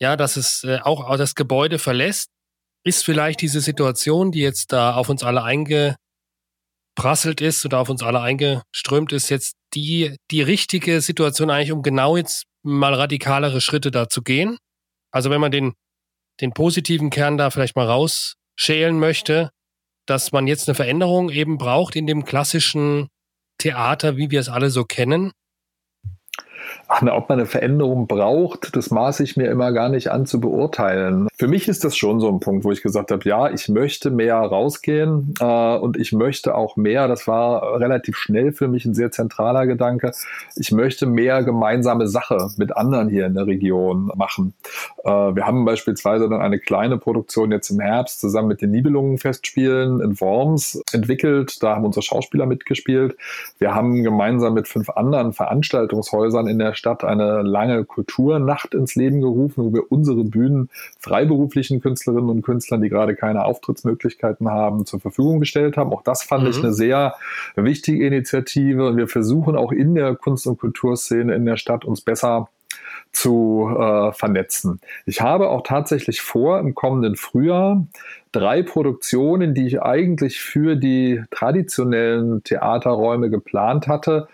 ja, 0.00 0.16
dass 0.16 0.36
es 0.36 0.64
äh, 0.64 0.78
auch 0.82 1.16
das 1.16 1.34
Gebäude 1.34 1.78
verlässt. 1.78 2.30
Ist 2.84 3.04
vielleicht 3.04 3.40
diese 3.40 3.60
Situation, 3.60 4.32
die 4.32 4.40
jetzt 4.40 4.72
da 4.72 4.94
auf 4.94 5.08
uns 5.08 5.22
alle 5.22 5.44
eingeprasselt 5.44 5.96
ist 7.40 7.64
oder 7.64 7.78
auf 7.78 7.88
uns 7.88 8.02
alle 8.02 8.20
eingeströmt 8.20 9.12
ist, 9.12 9.28
jetzt 9.28 9.54
die, 9.74 10.16
die 10.30 10.42
richtige 10.42 11.00
Situation 11.00 11.50
eigentlich, 11.50 11.72
um 11.72 11.82
genau 11.82 12.16
jetzt 12.16 12.44
mal 12.64 12.94
radikalere 12.94 13.60
Schritte 13.60 13.90
da 13.90 14.08
zu 14.08 14.22
gehen? 14.22 14.58
Also 15.12 15.30
wenn 15.30 15.40
man 15.40 15.52
den, 15.52 15.74
den 16.40 16.52
positiven 16.52 17.10
Kern 17.10 17.36
da 17.36 17.50
vielleicht 17.50 17.76
mal 17.76 17.86
raus 17.86 18.34
schälen 18.56 18.98
möchte, 18.98 19.50
dass 20.06 20.32
man 20.32 20.46
jetzt 20.46 20.68
eine 20.68 20.74
Veränderung 20.74 21.30
eben 21.30 21.58
braucht 21.58 21.96
in 21.96 22.06
dem 22.06 22.24
klassischen 22.24 23.08
Theater, 23.58 24.16
wie 24.16 24.30
wir 24.30 24.40
es 24.40 24.48
alle 24.48 24.70
so 24.70 24.84
kennen? 24.84 25.32
Ach, 26.88 27.02
na, 27.02 27.14
ob 27.14 27.28
man 27.28 27.38
eine 27.38 27.46
Veränderung 27.46 28.06
braucht, 28.06 28.76
das 28.76 28.90
maße 28.90 29.22
ich 29.22 29.36
mir 29.36 29.50
immer 29.50 29.72
gar 29.72 29.88
nicht 29.88 30.10
an 30.10 30.26
zu 30.26 30.40
beurteilen. 30.40 31.28
Für 31.42 31.48
mich 31.48 31.66
ist 31.66 31.82
das 31.82 31.96
schon 31.96 32.20
so 32.20 32.28
ein 32.28 32.38
Punkt, 32.38 32.62
wo 32.62 32.70
ich 32.70 32.82
gesagt 32.82 33.10
habe, 33.10 33.28
ja, 33.28 33.50
ich 33.50 33.68
möchte 33.68 34.12
mehr 34.12 34.36
rausgehen 34.36 35.34
äh, 35.40 35.76
und 35.76 35.96
ich 35.96 36.12
möchte 36.12 36.54
auch 36.54 36.76
mehr, 36.76 37.08
das 37.08 37.26
war 37.26 37.80
relativ 37.80 38.16
schnell 38.16 38.52
für 38.52 38.68
mich 38.68 38.84
ein 38.84 38.94
sehr 38.94 39.10
zentraler 39.10 39.66
Gedanke, 39.66 40.12
ich 40.54 40.70
möchte 40.70 41.04
mehr 41.04 41.42
gemeinsame 41.42 42.06
Sache 42.06 42.50
mit 42.58 42.76
anderen 42.76 43.08
hier 43.08 43.26
in 43.26 43.34
der 43.34 43.48
Region 43.48 44.12
machen. 44.14 44.54
Äh, 45.02 45.10
wir 45.10 45.44
haben 45.44 45.64
beispielsweise 45.64 46.28
dann 46.28 46.40
eine 46.40 46.60
kleine 46.60 46.96
Produktion 46.96 47.50
jetzt 47.50 47.70
im 47.70 47.80
Herbst 47.80 48.20
zusammen 48.20 48.46
mit 48.46 48.62
den 48.62 48.70
Nibelungenfestspielen 48.70 50.00
in 50.00 50.20
Worms 50.20 50.80
entwickelt. 50.92 51.60
Da 51.60 51.74
haben 51.74 51.84
unsere 51.84 52.04
Schauspieler 52.04 52.46
mitgespielt. 52.46 53.16
Wir 53.58 53.74
haben 53.74 54.04
gemeinsam 54.04 54.54
mit 54.54 54.68
fünf 54.68 54.90
anderen 54.90 55.32
Veranstaltungshäusern 55.32 56.46
in 56.46 56.60
der 56.60 56.74
Stadt 56.74 57.02
eine 57.02 57.42
lange 57.42 57.84
Kulturnacht 57.84 58.74
ins 58.74 58.94
Leben 58.94 59.20
gerufen, 59.20 59.64
wo 59.64 59.72
wir 59.72 59.90
unsere 59.90 60.22
Bühnen 60.22 60.70
freiberuflichen 61.32 61.80
Künstlerinnen 61.80 62.28
und 62.28 62.42
Künstlern, 62.42 62.82
die 62.82 62.88
gerade 62.88 63.14
keine 63.14 63.44
Auftrittsmöglichkeiten 63.44 64.48
haben, 64.48 64.86
zur 64.86 65.00
Verfügung 65.00 65.40
gestellt 65.40 65.76
haben. 65.76 65.92
Auch 65.92 66.02
das 66.02 66.22
fand 66.22 66.44
mhm. 66.44 66.50
ich 66.50 66.58
eine 66.58 66.72
sehr 66.72 67.14
wichtige 67.56 68.06
Initiative 68.06 68.86
und 68.86 68.96
wir 68.96 69.08
versuchen 69.08 69.56
auch 69.56 69.72
in 69.72 69.94
der 69.94 70.14
Kunst- 70.14 70.46
und 70.46 70.58
Kulturszene 70.58 71.34
in 71.34 71.46
der 71.46 71.56
Stadt 71.56 71.84
uns 71.84 72.00
besser 72.00 72.48
zu 73.12 73.70
äh, 73.78 74.12
vernetzen. 74.12 74.80
Ich 75.04 75.20
habe 75.20 75.50
auch 75.50 75.62
tatsächlich 75.62 76.22
vor, 76.22 76.60
im 76.60 76.74
kommenden 76.74 77.16
Frühjahr 77.16 77.86
drei 78.32 78.62
Produktionen, 78.62 79.54
die 79.54 79.66
ich 79.66 79.82
eigentlich 79.82 80.40
für 80.40 80.76
die 80.76 81.22
traditionellen 81.30 82.42
Theaterräume 82.42 83.28
geplant 83.28 83.86
hatte, 83.86 84.28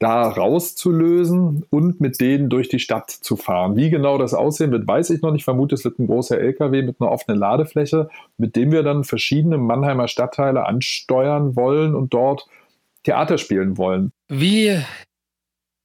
da 0.00 0.28
rauszulösen 0.28 1.64
und 1.68 2.00
mit 2.00 2.20
denen 2.22 2.48
durch 2.48 2.70
die 2.70 2.78
Stadt 2.78 3.10
zu 3.10 3.36
fahren. 3.36 3.76
Wie 3.76 3.90
genau 3.90 4.16
das 4.16 4.32
aussehen 4.32 4.72
wird, 4.72 4.88
weiß 4.88 5.10
ich 5.10 5.20
noch 5.20 5.30
nicht. 5.30 5.42
Ich 5.42 5.44
vermute, 5.44 5.74
es 5.74 5.84
wird 5.84 5.98
ein 5.98 6.06
großer 6.06 6.38
LKW 6.38 6.82
mit 6.82 7.00
einer 7.00 7.10
offenen 7.10 7.38
Ladefläche, 7.38 8.08
mit 8.38 8.56
dem 8.56 8.72
wir 8.72 8.82
dann 8.82 9.04
verschiedene 9.04 9.58
Mannheimer 9.58 10.08
Stadtteile 10.08 10.64
ansteuern 10.64 11.54
wollen 11.54 11.94
und 11.94 12.14
dort 12.14 12.46
Theater 13.04 13.36
spielen 13.36 13.76
wollen. 13.76 14.10
Wie 14.28 14.82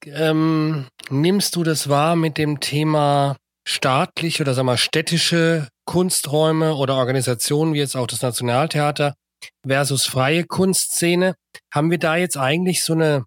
ähm, 0.05 0.86
nimmst 1.10 1.57
du 1.57 1.63
das 1.63 1.89
wahr 1.89 2.15
mit 2.15 2.38
dem 2.38 2.62
Thema 2.62 3.36
staatliche 3.67 4.43
oder 4.43 4.53
sagen 4.53 4.67
wir 4.67 4.77
städtische 4.77 5.67
Kunsträume 5.86 6.75
oder 6.75 6.95
Organisationen 6.95 7.74
wie 7.74 7.79
jetzt 7.79 7.98
auch 7.98 8.07
das 8.07 8.22
Nationaltheater 8.22 9.13
versus 9.67 10.05
freie 10.05 10.45
Kunstszene? 10.45 11.36
Haben 11.74 11.91
wir 11.91 11.98
da 11.98 12.15
jetzt 12.15 12.38
eigentlich 12.38 12.86
so 12.86 12.93
eine 12.93 13.25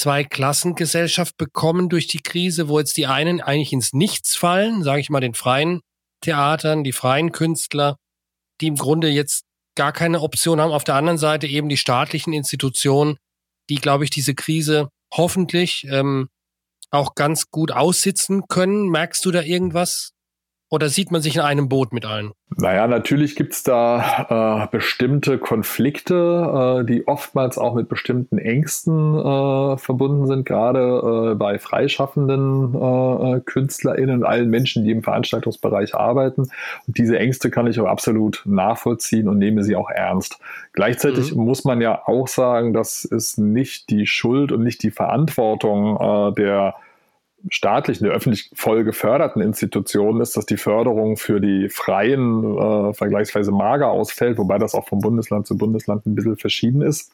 Zweiklassengesellschaft 0.00 1.36
bekommen 1.36 1.90
durch 1.90 2.06
die 2.06 2.22
Krise, 2.22 2.68
wo 2.68 2.78
jetzt 2.78 2.96
die 2.96 3.06
einen 3.06 3.42
eigentlich 3.42 3.74
ins 3.74 3.92
Nichts 3.92 4.34
fallen, 4.34 4.82
sage 4.82 5.00
ich 5.00 5.10
mal 5.10 5.20
den 5.20 5.34
freien 5.34 5.82
Theatern, 6.22 6.84
die 6.84 6.92
freien 6.92 7.32
Künstler, 7.32 7.96
die 8.62 8.68
im 8.68 8.76
Grunde 8.76 9.08
jetzt 9.08 9.44
gar 9.76 9.92
keine 9.92 10.22
Option 10.22 10.58
haben. 10.58 10.72
Auf 10.72 10.84
der 10.84 10.94
anderen 10.94 11.18
Seite 11.18 11.46
eben 11.46 11.68
die 11.68 11.76
staatlichen 11.76 12.32
Institutionen, 12.32 13.18
die, 13.68 13.74
glaube 13.74 14.04
ich, 14.04 14.10
diese 14.10 14.34
Krise 14.34 14.88
hoffentlich 15.12 15.86
ähm, 15.90 16.28
auch 16.90 17.14
ganz 17.14 17.50
gut 17.50 17.70
aussitzen 17.70 18.48
können. 18.48 18.88
Merkst 18.88 19.22
du 19.26 19.30
da 19.30 19.42
irgendwas? 19.42 20.12
Oder 20.72 20.88
sieht 20.88 21.10
man 21.10 21.20
sich 21.20 21.34
in 21.34 21.40
einem 21.40 21.68
Boot 21.68 21.92
mit 21.92 22.06
allen? 22.06 22.30
Naja, 22.56 22.86
natürlich 22.86 23.34
gibt 23.34 23.54
es 23.54 23.64
da 23.64 24.66
äh, 24.70 24.76
bestimmte 24.76 25.38
Konflikte, 25.38 26.80
äh, 26.80 26.84
die 26.84 27.08
oftmals 27.08 27.58
auch 27.58 27.74
mit 27.74 27.88
bestimmten 27.88 28.38
Ängsten 28.38 29.18
äh, 29.18 29.76
verbunden 29.78 30.28
sind, 30.28 30.46
gerade 30.46 31.32
äh, 31.32 31.34
bei 31.34 31.58
freischaffenden 31.58 32.74
äh, 32.74 33.36
äh, 33.36 33.40
KünstlerInnen 33.40 34.18
und 34.18 34.24
allen 34.24 34.48
Menschen, 34.48 34.84
die 34.84 34.92
im 34.92 35.02
Veranstaltungsbereich 35.02 35.96
arbeiten. 35.96 36.42
Und 36.86 36.98
diese 36.98 37.18
Ängste 37.18 37.50
kann 37.50 37.66
ich 37.66 37.80
auch 37.80 37.88
absolut 37.88 38.42
nachvollziehen 38.44 39.28
und 39.28 39.38
nehme 39.38 39.64
sie 39.64 39.74
auch 39.74 39.90
ernst. 39.90 40.38
Gleichzeitig 40.72 41.34
mhm. 41.34 41.46
muss 41.46 41.64
man 41.64 41.80
ja 41.80 42.06
auch 42.06 42.28
sagen, 42.28 42.74
dass 42.74 43.04
es 43.04 43.38
nicht 43.38 43.90
die 43.90 44.06
Schuld 44.06 44.52
und 44.52 44.62
nicht 44.62 44.84
die 44.84 44.92
Verantwortung 44.92 46.34
der 46.36 46.74
staatlichen, 47.48 48.04
der 48.04 48.14
öffentlich 48.14 48.50
voll 48.54 48.84
geförderten 48.84 49.42
Institutionen 49.42 50.20
ist, 50.20 50.36
dass 50.36 50.46
die 50.46 50.56
Förderung 50.56 51.16
für 51.16 51.40
die 51.40 51.68
Freien 51.68 52.44
äh, 52.44 52.94
vergleichsweise 52.94 53.52
mager 53.52 53.90
ausfällt, 53.90 54.38
wobei 54.38 54.58
das 54.58 54.74
auch 54.74 54.86
vom 54.86 55.00
Bundesland 55.00 55.46
zu 55.46 55.56
Bundesland 55.56 56.06
ein 56.06 56.14
bisschen 56.14 56.36
verschieden 56.36 56.82
ist. 56.82 57.12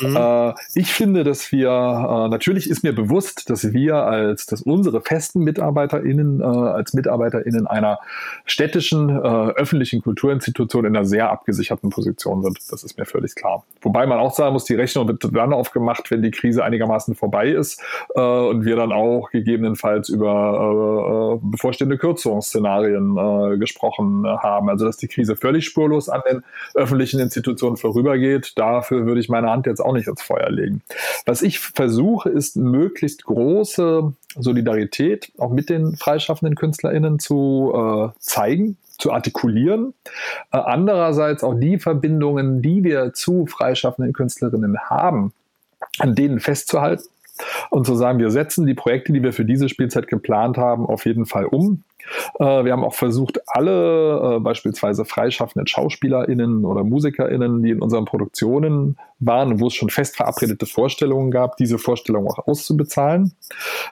Mhm. 0.00 0.16
Äh, 0.16 0.54
ich 0.74 0.92
finde, 0.92 1.24
dass 1.24 1.52
wir, 1.52 1.68
äh, 1.68 2.28
natürlich 2.28 2.68
ist 2.68 2.82
mir 2.82 2.94
bewusst, 2.94 3.48
dass 3.50 3.72
wir 3.72 3.96
als, 3.96 4.46
dass 4.46 4.62
unsere 4.62 5.00
festen 5.00 5.40
MitarbeiterInnen 5.44 6.40
äh, 6.40 6.44
als 6.44 6.92
MitarbeiterInnen 6.94 7.66
einer 7.66 7.98
städtischen 8.44 9.08
äh, 9.08 9.22
öffentlichen 9.22 10.02
Kulturinstitution 10.02 10.84
in 10.84 10.96
einer 10.96 11.04
sehr 11.04 11.30
abgesicherten 11.30 11.90
Position 11.90 12.42
sind. 12.42 12.58
Das 12.70 12.84
ist 12.84 12.98
mir 12.98 13.06
völlig 13.06 13.34
klar. 13.34 13.64
Wobei 13.80 14.06
man 14.06 14.18
auch 14.18 14.34
sagen 14.34 14.52
muss, 14.52 14.64
die 14.64 14.74
Rechnung 14.74 15.08
wird 15.08 15.24
dann 15.32 15.52
aufgemacht, 15.52 16.10
wenn 16.10 16.22
die 16.22 16.30
Krise 16.30 16.64
einigermaßen 16.64 17.14
vorbei 17.14 17.48
ist 17.48 17.82
äh, 18.14 18.20
und 18.20 18.64
wir 18.64 18.76
dann 18.76 18.92
auch 18.92 19.30
gegeben 19.30 19.61
gegebenenfalls 19.62 20.08
über 20.08 21.38
äh, 21.38 21.46
äh, 21.46 21.50
bevorstehende 21.50 21.96
Kürzungsszenarien 21.96 23.16
äh, 23.16 23.58
gesprochen 23.58 24.26
haben. 24.26 24.68
Also 24.68 24.84
dass 24.84 24.96
die 24.96 25.08
Krise 25.08 25.36
völlig 25.36 25.64
spurlos 25.64 26.08
an 26.08 26.22
den 26.28 26.42
öffentlichen 26.74 27.20
Institutionen 27.20 27.76
vorübergeht, 27.76 28.52
dafür 28.56 29.06
würde 29.06 29.20
ich 29.20 29.28
meine 29.28 29.50
Hand 29.50 29.66
jetzt 29.66 29.80
auch 29.80 29.92
nicht 29.92 30.08
ins 30.08 30.22
Feuer 30.22 30.50
legen. 30.50 30.82
Was 31.26 31.42
ich 31.42 31.60
versuche, 31.60 32.28
ist 32.28 32.56
möglichst 32.56 33.24
große 33.24 34.12
Solidarität 34.36 35.32
auch 35.38 35.50
mit 35.50 35.70
den 35.70 35.96
freischaffenden 35.96 36.56
KünstlerInnen 36.56 37.18
zu 37.18 37.72
äh, 37.74 38.18
zeigen, 38.18 38.76
zu 38.98 39.12
artikulieren. 39.12 39.94
Äh, 40.52 40.58
andererseits 40.58 41.44
auch 41.44 41.54
die 41.54 41.78
Verbindungen, 41.78 42.62
die 42.62 42.82
wir 42.82 43.12
zu 43.12 43.46
freischaffenden 43.46 44.12
Künstlerinnen 44.12 44.78
haben, 44.78 45.32
an 45.98 46.14
denen 46.14 46.40
festzuhalten 46.40 47.04
und 47.70 47.86
zu 47.86 47.94
sagen, 47.94 48.18
wir 48.18 48.30
setzen 48.30 48.66
die 48.66 48.74
Projekte, 48.74 49.12
die 49.12 49.22
wir 49.22 49.32
für 49.32 49.44
diese 49.44 49.68
Spielzeit 49.68 50.08
geplant 50.08 50.58
haben, 50.58 50.86
auf 50.86 51.06
jeden 51.06 51.26
Fall 51.26 51.46
um. 51.46 51.84
Äh, 52.38 52.64
wir 52.64 52.72
haben 52.72 52.84
auch 52.84 52.94
versucht, 52.94 53.40
alle 53.46 54.36
äh, 54.36 54.40
beispielsweise 54.40 55.04
freischaffenden 55.04 55.66
SchauspielerInnen 55.66 56.64
oder 56.64 56.84
MusikerInnen, 56.84 57.62
die 57.62 57.70
in 57.70 57.80
unseren 57.80 58.04
Produktionen 58.04 58.96
waren, 59.24 59.60
wo 59.60 59.68
es 59.68 59.74
schon 59.74 59.88
fest 59.88 60.16
verabredete 60.16 60.66
Vorstellungen 60.66 61.30
gab, 61.30 61.56
diese 61.56 61.78
Vorstellungen 61.78 62.28
auch 62.28 62.46
auszubezahlen. 62.46 63.32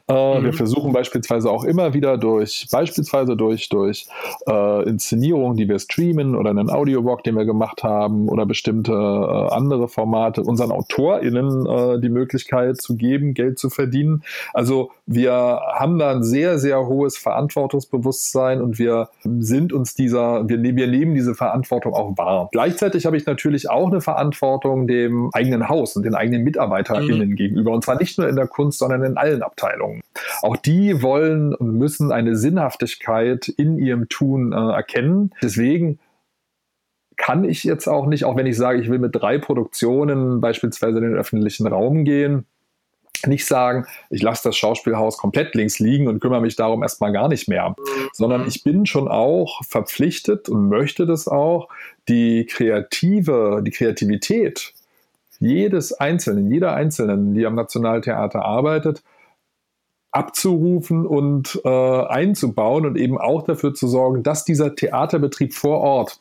Äh, 0.09 0.40
mhm. 0.40 0.45
Wir 0.45 0.52
versuchen 0.52 0.93
beispielsweise 0.93 1.50
auch 1.50 1.64
immer 1.64 1.95
wieder 1.95 2.19
durch, 2.19 2.67
beispielsweise 2.71 3.37
durch, 3.37 3.69
durch 3.69 4.07
äh, 4.49 4.88
Inszenierungen, 4.88 5.57
die 5.57 5.69
wir 5.69 5.79
streamen 5.79 6.35
oder 6.35 6.50
einen 6.50 6.71
Audio-Walk, 6.71 7.25
den 7.25 7.37
wir 7.37 7.45
gemacht 7.45 7.83
haben 7.83 8.29
oder 8.29 8.45
bestimmte 8.45 8.93
äh, 8.93 9.55
andere 9.55 9.88
Formate, 9.88 10.43
unseren 10.43 10.73
AutorInnen 10.73 11.67
äh, 11.67 12.00
die 12.00 12.09
Möglichkeit 12.09 12.81
zu 12.81 12.97
geben, 12.97 13.35
Geld 13.35 13.59
zu 13.59 13.71
verdienen. 13.71 14.25
Also 14.52 14.90
wir 15.07 15.33
haben 15.33 15.99
da 15.99 16.11
ein 16.11 16.25
sehr, 16.25 16.59
sehr 16.59 16.87
hohes 16.87 17.17
Verantwortungsbewusstsein 17.17 18.00
und 18.61 18.78
wir 18.78 19.09
sind 19.25 19.73
uns 19.73 19.95
dieser, 19.95 20.49
wir, 20.49 20.62
wir 20.62 20.87
nehmen 20.87 21.14
diese 21.14 21.35
Verantwortung 21.35 21.95
auch 21.95 22.16
wahr. 22.16 22.49
Gleichzeitig 22.52 23.07
habe 23.07 23.16
ich 23.16 23.26
natürlich 23.26 23.71
auch 23.71 23.88
eine 23.88 24.00
Verantwortung 24.00 24.87
dem 24.87 25.30
eigenen 25.33 25.69
Haus 25.69 25.97
und 25.97 26.04
den 26.04 26.14
eigenen 26.14 26.42
MitarbeiterInnen 26.45 27.30
mhm. 27.30 27.37
gegenüber. 27.37 27.73
Und 27.73 27.85
zwar 27.85 27.99
nicht 27.99 28.19
nur 28.19 28.28
in 28.28 28.37
der 28.37 28.47
Kunst, 28.47 28.78
sondern 28.78 29.02
in 29.02 29.16
allen 29.16 29.42
Abteilungen. 29.42 30.00
Auch 30.42 30.57
die 30.57 31.02
wollen 31.02 31.54
und 31.54 31.76
müssen 31.76 32.12
eine 32.12 32.37
Sinnhaftigkeit 32.37 33.49
in 33.49 33.78
ihrem 33.78 34.09
Tun 34.09 34.52
äh, 34.52 34.57
erkennen. 34.57 35.33
Deswegen 35.42 35.99
kann 37.16 37.45
ich 37.45 37.64
jetzt 37.64 37.87
auch 37.87 38.07
nicht, 38.07 38.25
auch 38.25 38.37
wenn 38.37 38.47
ich 38.47 38.57
sage, 38.57 38.80
ich 38.80 38.88
will 38.88 38.99
mit 38.99 39.14
drei 39.14 39.38
Produktionen 39.38 40.40
beispielsweise 40.40 40.99
in 40.99 41.04
den 41.04 41.14
öffentlichen 41.14 41.66
Raum 41.66 42.04
gehen, 42.04 42.47
nicht 43.27 43.47
sagen, 43.47 43.87
ich 44.11 44.23
lasse 44.23 44.49
das 44.49 44.57
Schauspielhaus 44.57 45.19
komplett 45.19 45.55
links 45.55 45.79
liegen 45.79 46.09
und 46.09 46.21
kümmere 46.21 46.41
mich 46.41 46.57
darum 46.57 46.83
erstmal 46.83 47.12
gar 47.12 47.29
nicht 47.29 47.49
mehr, 47.49 47.75
sondern 48.12 48.47
ich 48.47 48.62
bin 48.62 48.87
schon 48.87 49.09
auch 49.09 49.62
verpflichtet 49.65 50.49
und 50.49 50.69
möchte 50.69 51.07
das 51.07 51.29
auch, 51.29 51.69
die 52.09 52.47
kreative, 52.47 53.62
die 53.65 53.71
Kreativität 53.71 54.75
jedes 55.39 55.93
Einzelnen, 55.93 56.50
jeder 56.50 56.75
Einzelnen, 56.75 57.35
die 57.35 57.47
am 57.47 57.55
Nationaltheater 57.55 58.45
arbeitet, 58.45 59.03
abzurufen 60.12 61.07
und 61.07 61.61
äh, 61.65 61.69
einzubauen 61.69 62.85
und 62.85 62.99
eben 62.99 63.17
auch 63.19 63.43
dafür 63.43 63.75
zu 63.75 63.87
sorgen, 63.87 64.23
dass 64.23 64.45
dieser 64.45 64.75
Theaterbetrieb 64.75 65.55
vor 65.55 65.79
Ort 65.81 66.19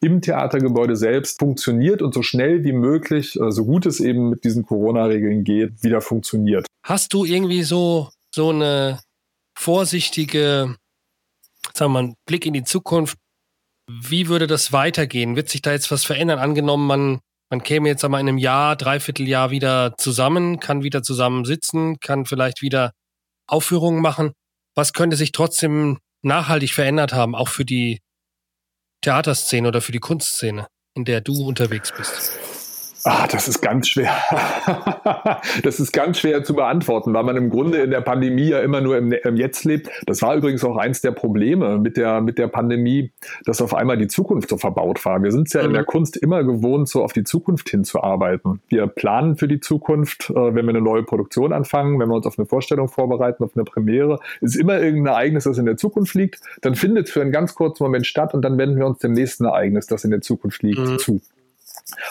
im 0.00 0.20
Theatergebäude 0.20 0.96
selbst 0.96 1.38
funktioniert 1.38 2.02
und 2.02 2.14
so 2.14 2.22
schnell 2.22 2.64
wie 2.64 2.72
möglich, 2.72 3.38
so 3.48 3.64
gut 3.64 3.86
es 3.86 4.00
eben 4.00 4.30
mit 4.30 4.44
diesen 4.44 4.64
Corona-Regeln 4.64 5.44
geht, 5.44 5.82
wieder 5.82 6.00
funktioniert. 6.00 6.66
Hast 6.84 7.12
du 7.12 7.24
irgendwie 7.24 7.62
so, 7.62 8.08
so 8.34 8.50
eine 8.50 9.00
vorsichtige, 9.56 10.76
sagen 11.74 11.92
wir 11.92 12.02
mal, 12.02 12.14
Blick 12.26 12.46
in 12.46 12.54
die 12.54 12.64
Zukunft? 12.64 13.18
Wie 13.88 14.28
würde 14.28 14.46
das 14.46 14.72
weitergehen? 14.72 15.36
Wird 15.36 15.48
sich 15.50 15.62
da 15.62 15.72
jetzt 15.72 15.90
was 15.90 16.04
verändern? 16.04 16.38
Angenommen, 16.38 16.86
man 16.86 17.20
man 17.52 17.64
käme 17.64 17.88
jetzt 17.88 18.04
einmal 18.04 18.20
in 18.20 18.28
einem 18.28 18.38
Jahr, 18.38 18.76
Dreivierteljahr 18.76 19.50
wieder 19.50 19.96
zusammen, 19.98 20.60
kann 20.60 20.84
wieder 20.84 21.02
zusammen 21.02 21.44
sitzen, 21.44 21.98
kann 21.98 22.24
vielleicht 22.24 22.62
wieder 22.62 22.92
Aufführungen 23.48 24.00
machen. 24.00 24.30
Was 24.76 24.92
könnte 24.92 25.16
sich 25.16 25.32
trotzdem 25.32 25.98
nachhaltig 26.22 26.72
verändert 26.72 27.12
haben, 27.12 27.34
auch 27.34 27.48
für 27.48 27.64
die 27.64 27.98
Theaterszene 29.02 29.68
oder 29.68 29.80
für 29.80 29.92
die 29.92 29.98
Kunstszene, 29.98 30.66
in 30.94 31.04
der 31.04 31.20
du 31.20 31.46
unterwegs 31.46 31.92
bist? 31.92 32.49
Ah, 33.04 33.26
das 33.26 33.48
ist 33.48 33.60
ganz 33.62 33.88
schwer. 33.88 34.12
das 35.62 35.80
ist 35.80 35.92
ganz 35.92 36.18
schwer 36.18 36.44
zu 36.44 36.54
beantworten, 36.54 37.14
weil 37.14 37.24
man 37.24 37.36
im 37.36 37.48
Grunde 37.48 37.78
in 37.78 37.90
der 37.90 38.02
Pandemie 38.02 38.48
ja 38.48 38.60
immer 38.60 38.80
nur 38.80 38.98
im, 38.98 39.12
im, 39.12 39.36
Jetzt 39.36 39.64
lebt. 39.64 39.88
Das 40.06 40.20
war 40.20 40.34
übrigens 40.36 40.64
auch 40.64 40.76
eins 40.76 41.00
der 41.00 41.12
Probleme 41.12 41.78
mit 41.78 41.96
der, 41.96 42.20
mit 42.20 42.38
der 42.38 42.48
Pandemie, 42.48 43.10
dass 43.46 43.62
auf 43.62 43.74
einmal 43.74 43.96
die 43.96 44.08
Zukunft 44.08 44.50
so 44.50 44.58
verbaut 44.58 45.02
war. 45.04 45.22
Wir 45.22 45.32
sind 45.32 45.48
es 45.48 45.54
ja 45.54 45.62
mhm. 45.62 45.68
in 45.68 45.72
der 45.74 45.84
Kunst 45.84 46.16
immer 46.16 46.44
gewohnt, 46.44 46.88
so 46.88 47.02
auf 47.02 47.12
die 47.12 47.24
Zukunft 47.24 47.70
hinzuarbeiten. 47.70 48.60
Wir 48.68 48.86
planen 48.86 49.36
für 49.36 49.48
die 49.48 49.60
Zukunft, 49.60 50.30
äh, 50.30 50.34
wenn 50.34 50.66
wir 50.66 50.70
eine 50.70 50.82
neue 50.82 51.02
Produktion 51.02 51.52
anfangen, 51.52 51.98
wenn 51.98 52.08
wir 52.08 52.16
uns 52.16 52.26
auf 52.26 52.38
eine 52.38 52.46
Vorstellung 52.46 52.88
vorbereiten, 52.88 53.44
auf 53.44 53.52
eine 53.54 53.64
Premiere. 53.64 54.18
ist 54.40 54.56
immer 54.56 54.78
irgendein 54.78 55.14
Ereignis, 55.14 55.44
das 55.44 55.56
in 55.56 55.66
der 55.66 55.76
Zukunft 55.76 56.14
liegt. 56.14 56.40
Dann 56.60 56.74
findet 56.74 57.06
es 57.06 57.12
für 57.12 57.22
einen 57.22 57.32
ganz 57.32 57.54
kurzen 57.54 57.82
Moment 57.82 58.06
statt 58.06 58.34
und 58.34 58.42
dann 58.42 58.58
wenden 58.58 58.76
wir 58.76 58.86
uns 58.86 58.98
dem 58.98 59.12
nächsten 59.12 59.46
Ereignis, 59.46 59.86
das 59.86 60.04
in 60.04 60.10
der 60.10 60.20
Zukunft 60.20 60.62
liegt, 60.62 60.78
mhm. 60.78 60.98
zu 60.98 61.20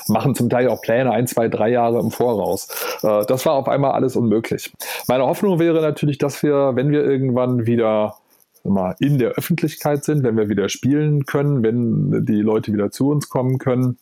machen 0.08 0.36
zum 0.36 0.50
Teil 0.50 0.68
auch 0.70 0.82
Pläne 0.82 1.12
ein, 1.12 1.28
zwei, 1.28 1.48
drei 1.48 1.70
Jahre 1.70 2.00
im 2.00 2.12
Voraus. 2.12 2.68
Äh, 3.04 3.26
das 3.26 3.46
war 3.46 3.54
auf 3.54 3.68
einmal 3.68 3.92
alles 3.92 4.16
unmöglich. 4.16 4.72
Meine 5.08 5.26
Hoffnung 5.26 5.60
wäre 5.60 5.82
natürlich, 5.82 6.18
dass 6.18 6.44
wir, 6.44 6.76
wenn 6.76 6.92
wir 6.92 7.04
irgendwann 7.04 7.66
wieder 7.66 8.16
mal 8.64 8.96
in 9.00 9.18
der 9.18 9.32
Öffentlichkeit 9.32 10.04
sind, 10.04 10.24
wenn 10.24 10.38
wir 10.38 10.50
wieder 10.50 10.70
spielen 10.70 11.26
können, 11.26 11.64
wenn 11.64 12.26
die 12.26 12.42
Leute 12.42 12.74
wieder 12.74 12.92
zu 12.92 13.10
uns 13.10 13.30
kommen 13.30 13.58
können, 13.58 13.98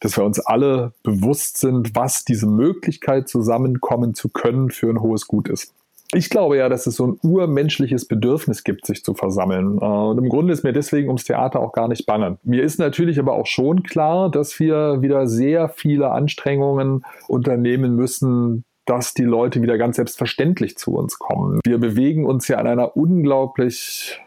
dass 0.00 0.16
wir 0.16 0.24
uns 0.24 0.40
alle 0.40 0.92
bewusst 1.02 1.58
sind, 1.58 1.94
was 1.94 2.24
diese 2.24 2.46
Möglichkeit 2.46 3.28
zusammenkommen 3.28 4.14
zu 4.14 4.28
können 4.28 4.70
für 4.70 4.90
ein 4.90 5.00
hohes 5.00 5.26
Gut 5.26 5.48
ist 5.48 5.74
ich 6.12 6.30
glaube 6.30 6.56
ja, 6.56 6.68
dass 6.68 6.86
es 6.86 6.96
so 6.96 7.06
ein 7.06 7.18
urmenschliches 7.22 8.06
Bedürfnis 8.06 8.64
gibt, 8.64 8.86
sich 8.86 9.04
zu 9.04 9.14
versammeln. 9.14 9.78
Äh, 9.80 9.84
und 9.84 10.18
im 10.18 10.28
Grunde 10.28 10.52
ist 10.52 10.64
mir 10.64 10.72
deswegen 10.72 11.08
ums 11.08 11.24
Theater 11.24 11.60
auch 11.60 11.72
gar 11.72 11.88
nicht 11.88 12.06
bange. 12.06 12.38
Mir 12.42 12.62
ist 12.62 12.78
natürlich 12.78 13.18
aber 13.18 13.34
auch 13.34 13.46
schon 13.46 13.82
klar, 13.82 14.30
dass 14.30 14.58
wir 14.58 15.02
wieder 15.02 15.26
sehr 15.26 15.68
viele 15.68 16.10
Anstrengungen 16.10 17.04
unternehmen 17.28 17.94
müssen, 17.94 18.64
dass 18.86 19.14
die 19.14 19.24
Leute 19.24 19.62
wieder 19.62 19.78
ganz 19.78 19.96
selbstverständlich 19.96 20.76
zu 20.76 20.94
uns 20.94 21.18
kommen. 21.18 21.60
Wir 21.64 21.78
bewegen 21.78 22.26
uns 22.26 22.48
ja 22.48 22.58
an 22.58 22.66
einer 22.66 22.96
unglaublich 22.96 24.20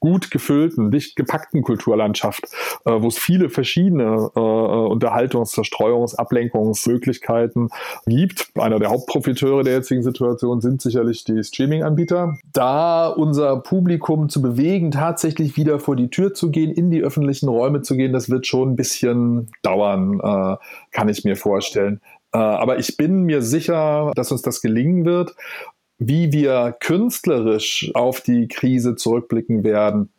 gut 0.00 0.30
gefüllten, 0.30 0.90
dicht 0.90 1.14
gepackten 1.14 1.62
Kulturlandschaft, 1.62 2.44
äh, 2.84 2.90
wo 2.90 3.08
es 3.08 3.18
viele 3.18 3.50
verschiedene 3.50 4.30
äh, 4.34 4.40
Unterhaltungs-, 4.40 5.54
Zerstreuungs-, 5.54 6.16
Ablenkungsmöglichkeiten 6.16 7.68
gibt. 8.06 8.50
Einer 8.58 8.78
der 8.78 8.90
Hauptprofiteure 8.90 9.62
der 9.62 9.74
jetzigen 9.74 10.02
Situation 10.02 10.60
sind 10.60 10.80
sicherlich 10.82 11.24
die 11.24 11.44
Streaming-Anbieter. 11.44 12.38
Da 12.52 13.08
unser 13.08 13.58
Publikum 13.60 14.28
zu 14.28 14.42
bewegen, 14.42 14.90
tatsächlich 14.90 15.56
wieder 15.56 15.78
vor 15.78 15.96
die 15.96 16.08
Tür 16.08 16.34
zu 16.34 16.50
gehen, 16.50 16.72
in 16.72 16.90
die 16.90 17.02
öffentlichen 17.02 17.48
Räume 17.48 17.82
zu 17.82 17.96
gehen, 17.96 18.12
das 18.12 18.30
wird 18.30 18.46
schon 18.46 18.72
ein 18.72 18.76
bisschen 18.76 19.50
dauern, 19.62 20.18
äh, 20.20 20.56
kann 20.92 21.08
ich 21.08 21.24
mir 21.24 21.36
vorstellen. 21.36 22.00
Äh, 22.32 22.38
aber 22.38 22.78
ich 22.78 22.96
bin 22.96 23.24
mir 23.24 23.42
sicher, 23.42 24.12
dass 24.14 24.32
uns 24.32 24.42
das 24.42 24.60
gelingen 24.60 25.04
wird 25.04 25.34
wie 26.00 26.32
wir 26.32 26.74
künstlerisch 26.80 27.92
auf 27.94 28.22
die 28.22 28.48
Krise 28.48 28.96
zurückblicken 28.96 29.62
werden, 29.64 30.12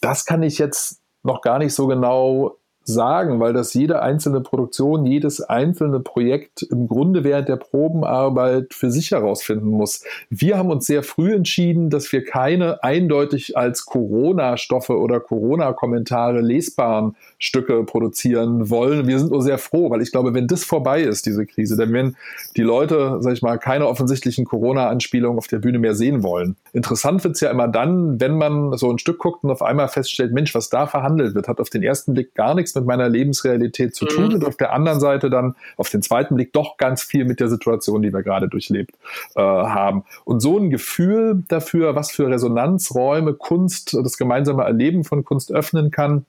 das 0.00 0.24
kann 0.24 0.42
ich 0.42 0.58
jetzt 0.58 1.00
noch 1.22 1.40
gar 1.42 1.58
nicht 1.58 1.74
so 1.74 1.86
genau 1.86 2.58
sagen, 2.88 3.38
weil 3.38 3.52
das 3.52 3.74
jede 3.74 4.02
einzelne 4.02 4.40
Produktion, 4.40 5.04
jedes 5.06 5.40
einzelne 5.42 6.00
Projekt 6.00 6.62
im 6.62 6.88
Grunde 6.88 7.22
während 7.22 7.48
der 7.48 7.56
Probenarbeit 7.56 8.72
für 8.72 8.90
sich 8.90 9.10
herausfinden 9.10 9.68
muss. 9.68 10.02
Wir 10.30 10.56
haben 10.58 10.70
uns 10.70 10.86
sehr 10.86 11.02
früh 11.02 11.34
entschieden, 11.34 11.90
dass 11.90 12.10
wir 12.12 12.24
keine 12.24 12.82
eindeutig 12.82 13.56
als 13.56 13.84
Corona-Stoffe 13.84 14.98
oder 14.98 15.20
Corona-Kommentare 15.20 16.40
lesbaren 16.40 17.14
Stücke 17.38 17.84
produzieren 17.84 18.70
wollen. 18.70 19.06
Wir 19.06 19.18
sind 19.18 19.30
nur 19.30 19.42
sehr 19.42 19.58
froh, 19.58 19.90
weil 19.90 20.00
ich 20.00 20.10
glaube, 20.10 20.32
wenn 20.32 20.46
das 20.46 20.64
vorbei 20.64 21.02
ist, 21.02 21.26
diese 21.26 21.44
Krise, 21.44 21.76
dann 21.76 21.92
werden 21.92 22.16
die 22.56 22.62
Leute, 22.62 23.18
sag 23.20 23.34
ich 23.34 23.42
mal, 23.42 23.58
keine 23.58 23.86
offensichtlichen 23.86 24.46
Corona-Anspielungen 24.46 25.38
auf 25.38 25.46
der 25.46 25.58
Bühne 25.58 25.78
mehr 25.78 25.94
sehen 25.94 26.22
wollen. 26.22 26.56
Interessant 26.72 27.22
wird's 27.22 27.40
ja 27.40 27.50
immer 27.50 27.68
dann, 27.68 28.18
wenn 28.18 28.38
man 28.38 28.76
so 28.78 28.90
ein 28.90 28.98
Stück 28.98 29.18
guckt 29.18 29.44
und 29.44 29.50
auf 29.50 29.60
einmal 29.60 29.88
feststellt, 29.88 30.32
Mensch, 30.32 30.54
was 30.54 30.70
da 30.70 30.86
verhandelt 30.86 31.34
wird, 31.34 31.48
hat 31.48 31.60
auf 31.60 31.68
den 31.68 31.82
ersten 31.82 32.14
Blick 32.14 32.34
gar 32.34 32.54
nichts 32.54 32.77
mit 32.80 32.86
meiner 32.86 33.08
Lebensrealität 33.08 33.94
zu 33.94 34.06
tun 34.06 34.28
mhm. 34.28 34.34
und 34.34 34.44
auf 34.44 34.56
der 34.56 34.72
anderen 34.72 35.00
Seite 35.00 35.30
dann 35.30 35.54
auf 35.76 35.90
den 35.90 36.02
zweiten 36.02 36.34
Blick 36.34 36.52
doch 36.52 36.76
ganz 36.76 37.02
viel 37.02 37.24
mit 37.24 37.40
der 37.40 37.48
Situation, 37.48 38.02
die 38.02 38.12
wir 38.12 38.22
gerade 38.22 38.48
durchlebt 38.48 38.92
äh, 39.34 39.40
haben. 39.40 40.04
Und 40.24 40.40
so 40.40 40.58
ein 40.58 40.70
Gefühl 40.70 41.44
dafür, 41.48 41.94
was 41.94 42.10
für 42.10 42.28
Resonanzräume 42.28 43.34
Kunst, 43.34 43.94
das 43.94 44.16
gemeinsame 44.16 44.64
Erleben 44.64 45.04
von 45.04 45.24
Kunst 45.24 45.52
öffnen 45.52 45.90
kann, 45.90 46.26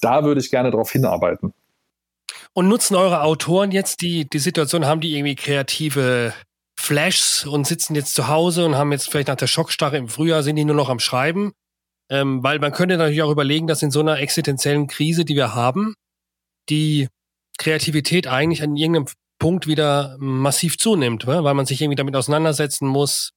da 0.00 0.24
würde 0.24 0.40
ich 0.40 0.50
gerne 0.50 0.70
darauf 0.70 0.90
hinarbeiten. 0.90 1.52
Und 2.54 2.68
nutzen 2.68 2.96
eure 2.96 3.22
Autoren 3.22 3.70
jetzt 3.70 4.02
die, 4.02 4.28
die 4.28 4.38
Situation, 4.38 4.86
haben 4.86 5.00
die 5.00 5.16
irgendwie 5.16 5.36
kreative 5.36 6.34
Flashs 6.78 7.46
und 7.46 7.66
sitzen 7.66 7.94
jetzt 7.94 8.14
zu 8.14 8.28
Hause 8.28 8.66
und 8.66 8.76
haben 8.76 8.92
jetzt 8.92 9.10
vielleicht 9.10 9.28
nach 9.28 9.36
der 9.36 9.46
Schockstarre 9.46 9.96
im 9.96 10.08
Frühjahr, 10.08 10.42
sind 10.42 10.56
die 10.56 10.64
nur 10.64 10.76
noch 10.76 10.88
am 10.88 10.98
Schreiben? 10.98 11.52
Ähm, 12.10 12.42
weil 12.42 12.58
man 12.58 12.72
könnte 12.72 12.96
natürlich 12.96 13.22
auch 13.22 13.30
überlegen, 13.30 13.66
dass 13.66 13.82
in 13.82 13.90
so 13.90 14.00
einer 14.00 14.18
existenziellen 14.18 14.86
Krise, 14.86 15.24
die 15.24 15.36
wir 15.36 15.54
haben, 15.54 15.94
die 16.68 17.08
Kreativität 17.58 18.26
eigentlich 18.26 18.62
an 18.62 18.76
irgendeinem 18.76 19.06
Punkt 19.38 19.66
wieder 19.66 20.16
massiv 20.18 20.78
zunimmt, 20.78 21.26
weil 21.26 21.54
man 21.54 21.66
sich 21.66 21.80
irgendwie 21.80 21.96
damit 21.96 22.14
auseinandersetzen 22.16 22.86
muss. 22.86 23.32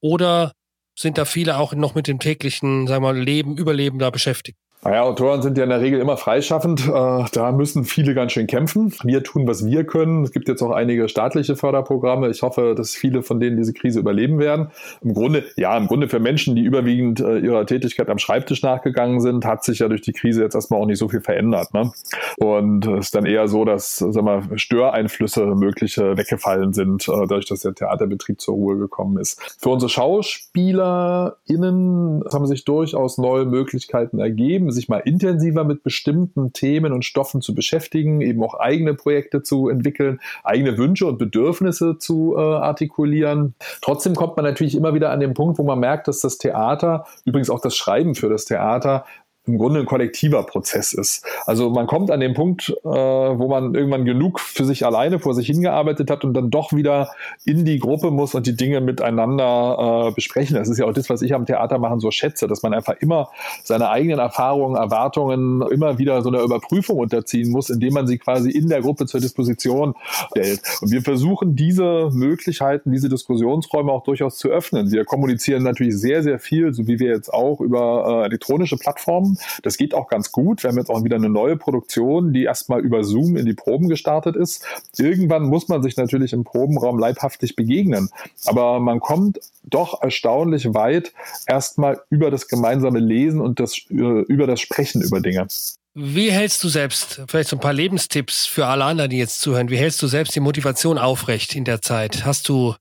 Oder 0.00 0.52
sind 0.96 1.18
da 1.18 1.24
viele 1.24 1.58
auch 1.58 1.72
noch 1.74 1.94
mit 1.94 2.06
dem 2.06 2.20
täglichen, 2.20 2.86
sagen 2.86 3.02
wir 3.02 3.12
mal, 3.12 3.18
Leben, 3.18 3.56
Überleben 3.56 3.98
da 3.98 4.10
beschäftigt? 4.10 4.58
Naja, 4.82 5.02
Autoren 5.02 5.42
sind 5.42 5.58
ja 5.58 5.64
in 5.64 5.70
der 5.70 5.82
Regel 5.82 6.00
immer 6.00 6.16
freischaffend. 6.16 6.88
Äh, 6.88 7.24
da 7.32 7.52
müssen 7.52 7.84
viele 7.84 8.14
ganz 8.14 8.32
schön 8.32 8.46
kämpfen. 8.46 8.94
Wir 9.04 9.22
tun, 9.22 9.46
was 9.46 9.66
wir 9.66 9.84
können. 9.84 10.24
Es 10.24 10.32
gibt 10.32 10.48
jetzt 10.48 10.62
auch 10.62 10.70
einige 10.70 11.06
staatliche 11.10 11.54
Förderprogramme. 11.54 12.30
Ich 12.30 12.40
hoffe, 12.40 12.74
dass 12.74 12.94
viele 12.94 13.22
von 13.22 13.40
denen 13.40 13.58
diese 13.58 13.74
Krise 13.74 14.00
überleben 14.00 14.38
werden. 14.38 14.70
Im 15.02 15.12
Grunde, 15.12 15.44
ja, 15.56 15.76
im 15.76 15.86
Grunde 15.86 16.08
für 16.08 16.18
Menschen, 16.18 16.56
die 16.56 16.62
überwiegend 16.62 17.20
äh, 17.20 17.40
ihrer 17.40 17.66
Tätigkeit 17.66 18.08
am 18.08 18.16
Schreibtisch 18.16 18.62
nachgegangen 18.62 19.20
sind, 19.20 19.44
hat 19.44 19.64
sich 19.64 19.80
ja 19.80 19.88
durch 19.88 20.00
die 20.00 20.14
Krise 20.14 20.42
jetzt 20.42 20.54
erstmal 20.54 20.80
auch 20.80 20.86
nicht 20.86 20.98
so 20.98 21.10
viel 21.10 21.20
verändert. 21.20 21.74
Ne? 21.74 21.92
Und 22.38 22.86
es 22.86 23.04
ist 23.06 23.14
dann 23.14 23.26
eher 23.26 23.48
so, 23.48 23.66
dass, 23.66 23.96
sag 23.96 24.24
mal, 24.24 24.44
Störeinflüsse 24.56 25.44
mögliche 25.56 26.16
weggefallen 26.16 26.72
sind, 26.72 27.06
äh, 27.06 27.12
dadurch, 27.12 27.44
dass 27.44 27.60
der 27.60 27.74
Theaterbetrieb 27.74 28.40
zur 28.40 28.54
Ruhe 28.54 28.78
gekommen 28.78 29.18
ist. 29.18 29.58
Für 29.60 29.68
unsere 29.68 29.90
SchauspielerInnen 29.90 32.24
haben 32.32 32.46
sich 32.46 32.64
durchaus 32.64 33.18
neue 33.18 33.44
Möglichkeiten 33.44 34.20
ergeben 34.20 34.69
sich 34.72 34.88
mal 34.88 34.98
intensiver 34.98 35.64
mit 35.64 35.82
bestimmten 35.82 36.52
Themen 36.52 36.92
und 36.92 37.04
Stoffen 37.04 37.40
zu 37.40 37.54
beschäftigen, 37.54 38.20
eben 38.20 38.42
auch 38.42 38.54
eigene 38.54 38.94
Projekte 38.94 39.42
zu 39.42 39.68
entwickeln, 39.68 40.20
eigene 40.44 40.78
Wünsche 40.78 41.06
und 41.06 41.18
Bedürfnisse 41.18 41.98
zu 41.98 42.34
äh, 42.36 42.40
artikulieren. 42.40 43.54
Trotzdem 43.82 44.14
kommt 44.14 44.36
man 44.36 44.44
natürlich 44.44 44.76
immer 44.76 44.94
wieder 44.94 45.10
an 45.10 45.20
den 45.20 45.34
Punkt, 45.34 45.58
wo 45.58 45.64
man 45.64 45.78
merkt, 45.78 46.08
dass 46.08 46.20
das 46.20 46.38
Theater, 46.38 47.06
übrigens 47.24 47.50
auch 47.50 47.60
das 47.60 47.76
Schreiben 47.76 48.14
für 48.14 48.28
das 48.28 48.44
Theater, 48.44 49.04
im 49.52 49.58
Grunde 49.58 49.80
ein 49.80 49.86
kollektiver 49.86 50.42
Prozess 50.44 50.92
ist. 50.92 51.24
Also 51.46 51.70
man 51.70 51.86
kommt 51.86 52.10
an 52.10 52.20
den 52.20 52.34
Punkt, 52.34 52.70
äh, 52.84 52.88
wo 52.88 53.48
man 53.48 53.74
irgendwann 53.74 54.04
genug 54.04 54.40
für 54.40 54.64
sich 54.64 54.84
alleine 54.86 55.18
vor 55.18 55.34
sich 55.34 55.46
hingearbeitet 55.46 56.10
hat 56.10 56.24
und 56.24 56.34
dann 56.34 56.50
doch 56.50 56.72
wieder 56.72 57.10
in 57.44 57.64
die 57.64 57.78
Gruppe 57.78 58.10
muss 58.10 58.34
und 58.34 58.46
die 58.46 58.56
Dinge 58.56 58.80
miteinander 58.80 60.08
äh, 60.08 60.12
besprechen. 60.12 60.56
Das 60.56 60.68
ist 60.68 60.78
ja 60.78 60.86
auch 60.86 60.92
das, 60.92 61.10
was 61.10 61.22
ich 61.22 61.34
am 61.34 61.46
Theater 61.46 61.78
machen 61.78 62.00
so 62.00 62.10
schätze, 62.10 62.46
dass 62.46 62.62
man 62.62 62.74
einfach 62.74 62.94
immer 63.00 63.30
seine 63.64 63.90
eigenen 63.90 64.18
Erfahrungen, 64.18 64.76
Erwartungen 64.76 65.62
immer 65.70 65.98
wieder 65.98 66.22
so 66.22 66.28
einer 66.28 66.42
Überprüfung 66.42 66.98
unterziehen 66.98 67.50
muss, 67.50 67.70
indem 67.70 67.94
man 67.94 68.06
sie 68.06 68.18
quasi 68.18 68.50
in 68.50 68.68
der 68.68 68.80
Gruppe 68.80 69.06
zur 69.06 69.20
Disposition 69.20 69.94
stellt. 70.30 70.60
Und 70.80 70.90
wir 70.90 71.02
versuchen 71.02 71.56
diese 71.56 72.10
Möglichkeiten, 72.12 72.92
diese 72.92 73.08
Diskussionsräume 73.08 73.90
auch 73.92 74.04
durchaus 74.04 74.36
zu 74.36 74.48
öffnen. 74.48 74.90
Wir 74.90 75.04
kommunizieren 75.04 75.62
natürlich 75.62 75.98
sehr, 75.98 76.22
sehr 76.22 76.38
viel, 76.38 76.72
so 76.72 76.86
wie 76.86 76.98
wir 76.98 77.08
jetzt 77.08 77.32
auch 77.32 77.60
über 77.60 78.22
äh, 78.22 78.26
elektronische 78.26 78.76
Plattformen 78.76 79.38
das 79.62 79.76
geht 79.76 79.94
auch 79.94 80.08
ganz 80.08 80.32
gut. 80.32 80.62
Wir 80.62 80.70
haben 80.70 80.78
jetzt 80.78 80.90
auch 80.90 81.04
wieder 81.04 81.16
eine 81.16 81.28
neue 81.28 81.56
Produktion, 81.56 82.32
die 82.32 82.44
erstmal 82.44 82.80
über 82.80 83.04
Zoom 83.04 83.36
in 83.36 83.46
die 83.46 83.54
Proben 83.54 83.88
gestartet 83.88 84.36
ist. 84.36 84.64
Irgendwann 84.96 85.44
muss 85.44 85.68
man 85.68 85.82
sich 85.82 85.96
natürlich 85.96 86.32
im 86.32 86.44
Probenraum 86.44 86.98
leibhaftig 86.98 87.56
begegnen. 87.56 88.10
Aber 88.44 88.80
man 88.80 89.00
kommt 89.00 89.40
doch 89.62 90.02
erstaunlich 90.02 90.74
weit 90.74 91.12
erstmal 91.46 92.00
über 92.10 92.30
das 92.30 92.48
gemeinsame 92.48 92.98
Lesen 92.98 93.40
und 93.40 93.60
das, 93.60 93.78
äh, 93.90 93.94
über 93.94 94.46
das 94.46 94.60
Sprechen 94.60 95.02
über 95.02 95.20
Dinge. 95.20 95.46
Wie 95.94 96.30
hältst 96.30 96.62
du 96.62 96.68
selbst, 96.68 97.20
vielleicht 97.26 97.48
so 97.48 97.56
ein 97.56 97.60
paar 97.60 97.72
Lebenstipps 97.72 98.46
für 98.46 98.66
alle 98.66 98.84
anderen, 98.84 99.10
die 99.10 99.18
jetzt 99.18 99.40
zuhören, 99.40 99.70
wie 99.70 99.76
hältst 99.76 100.00
du 100.02 100.06
selbst 100.06 100.36
die 100.36 100.40
Motivation 100.40 100.98
aufrecht 100.98 101.56
in 101.56 101.64
der 101.64 101.82
Zeit? 101.82 102.24
Hast 102.24 102.48
du 102.48 102.74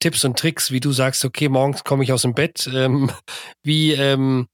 Tipps 0.00 0.24
und 0.24 0.38
Tricks, 0.38 0.70
wie 0.70 0.78
du 0.78 0.92
sagst, 0.92 1.24
okay, 1.24 1.48
morgens 1.48 1.82
komme 1.82 2.04
ich 2.04 2.12
aus 2.12 2.22
dem 2.22 2.34
Bett, 2.34 2.70
ähm, 2.72 3.10
wie 3.64 3.92
ähm, 3.92 4.46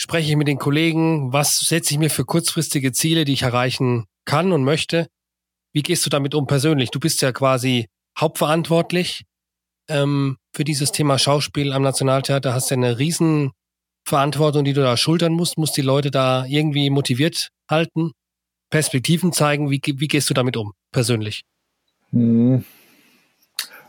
spreche 0.00 0.30
ich 0.30 0.36
mit 0.36 0.48
den 0.48 0.56
Kollegen, 0.56 1.30
was 1.30 1.58
setze 1.58 1.92
ich 1.92 1.98
mir 1.98 2.08
für 2.08 2.24
kurzfristige 2.24 2.90
Ziele, 2.90 3.26
die 3.26 3.34
ich 3.34 3.42
erreichen 3.42 4.06
kann 4.24 4.50
und 4.50 4.64
möchte. 4.64 5.08
Wie 5.74 5.82
gehst 5.82 6.06
du 6.06 6.10
damit 6.10 6.34
um 6.34 6.46
persönlich? 6.46 6.90
Du 6.90 6.98
bist 6.98 7.20
ja 7.20 7.32
quasi 7.32 7.86
hauptverantwortlich 8.18 9.24
ähm, 9.90 10.38
für 10.56 10.64
dieses 10.64 10.92
Thema 10.92 11.18
Schauspiel 11.18 11.74
am 11.74 11.82
Nationaltheater, 11.82 12.54
hast 12.54 12.70
ja 12.70 12.78
eine 12.78 12.98
riesen 12.98 13.50
Verantwortung, 14.08 14.64
die 14.64 14.72
du 14.72 14.80
da 14.80 14.96
schultern 14.96 15.34
musst, 15.34 15.58
musst 15.58 15.76
die 15.76 15.82
Leute 15.82 16.10
da 16.10 16.46
irgendwie 16.46 16.88
motiviert 16.88 17.50
halten, 17.70 18.12
Perspektiven 18.70 19.34
zeigen. 19.34 19.70
Wie, 19.70 19.82
wie 19.84 20.08
gehst 20.08 20.30
du 20.30 20.34
damit 20.34 20.56
um, 20.56 20.72
persönlich? 20.92 21.42
Hm. 22.12 22.64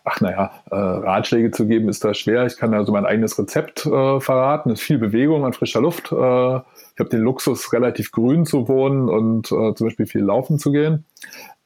Ach 0.04 0.20
naja, 0.20 0.52
äh, 0.72 0.76
Ratschläge 0.76 1.52
zu 1.52 1.68
geben 1.68 1.88
ist 1.88 2.04
da 2.04 2.14
schwer. 2.14 2.46
Ich 2.46 2.58
kann 2.58 2.74
also 2.74 2.92
mein 2.92 3.06
eigenes 3.06 3.38
Rezept 3.38 3.86
äh, 3.86 4.20
verraten. 4.20 4.72
Es 4.72 4.80
ist 4.80 4.86
viel 4.86 4.98
Bewegung 4.98 5.46
an 5.46 5.54
frischer 5.54 5.82
Luft. 5.82 6.12
Äh, 6.12 6.16
ich 6.16 7.00
habe 7.00 7.10
den 7.10 7.22
Luxus, 7.22 7.72
relativ 7.72 8.12
grün 8.12 8.46
zu 8.46 8.68
wohnen 8.68 9.10
und 9.10 9.52
äh, 9.52 9.76
zum 9.76 9.88
Beispiel 9.88 10.08
viel 10.08 10.24
laufen 10.24 10.58
zu 10.58 10.72
gehen. 10.72 11.06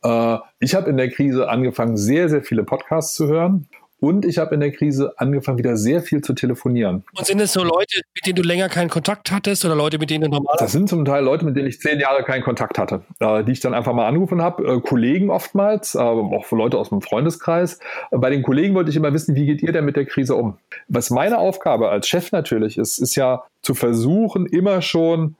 Äh, 0.04 0.38
ich 0.60 0.76
habe 0.76 0.90
in 0.90 0.98
der 0.98 1.10
Krise 1.10 1.50
angefangen, 1.50 1.96
sehr, 1.96 2.28
sehr 2.30 2.44
viele 2.44 2.64
Podcasts 2.64 3.16
zu 3.16 3.28
hören. 3.28 3.68
Und 4.00 4.26
ich 4.26 4.38
habe 4.38 4.54
in 4.54 4.62
der 4.62 4.72
Krise 4.72 5.14
angefangen, 5.18 5.58
wieder 5.58 5.78
sehr 5.78 6.02
viel 6.02 6.22
zu 6.22 6.34
telefonieren. 6.34 7.04
Und 7.18 7.26
sind 7.26 7.40
es 7.40 7.54
so 7.54 7.64
Leute, 7.64 8.02
mit 8.14 8.26
denen 8.26 8.36
du 8.36 8.42
länger 8.42 8.68
keinen 8.68 8.90
Kontakt 8.90 9.32
hattest 9.32 9.64
oder 9.64 9.76
Leute, 9.76 9.98
mit 9.98 10.10
denen 10.10 10.26
du 10.26 10.30
normal 10.30 10.56
Das 10.60 10.74
sind 10.74 10.90
zum 10.90 11.06
Teil 11.06 11.24
Leute, 11.24 11.46
mit 11.46 11.56
denen 11.56 11.68
ich 11.68 11.80
zehn 11.80 12.00
Jahre 12.00 12.24
keinen 12.24 12.44
Kontakt 12.44 12.78
hatte, 12.78 13.04
äh, 13.20 13.44
die 13.44 13.54
ich 13.54 13.62
dann 13.62 13.74
einfach 13.74 13.94
mal 13.94 14.08
angerufen 14.08 14.42
habe. 14.42 14.64
Äh, 14.64 14.82
Kollegen 14.82 15.30
oftmals, 15.30 15.96
äh, 15.96 16.00
auch 16.00 16.52
Leute 16.52 16.78
aus 16.78 16.90
dem 16.90 17.02
Freundeskreis. 17.02 17.80
Bei 18.12 18.30
den 18.30 18.44
Kollegen 18.44 18.76
wollte 18.76 18.90
ich 18.90 18.96
immer 18.98 19.14
wissen, 19.14 19.36
wie 19.36 19.46
geht 19.46 19.64
ihr 19.64 19.72
denn 19.72 19.86
mit 19.86 19.96
der 19.96 20.06
Krise 20.06 20.36
um? 20.36 20.58
Was 20.88 21.10
meine 21.10 21.38
Aufgabe 21.38 21.90
als 21.90 22.08
Chef 22.08 22.32
natürlich 22.32 22.78
ist, 22.78 22.98
ist 22.98 23.16
ja 23.16 23.44
zu 23.62 23.74
versuchen, 23.74 24.46
immer 24.46 24.82
schon 24.82 25.36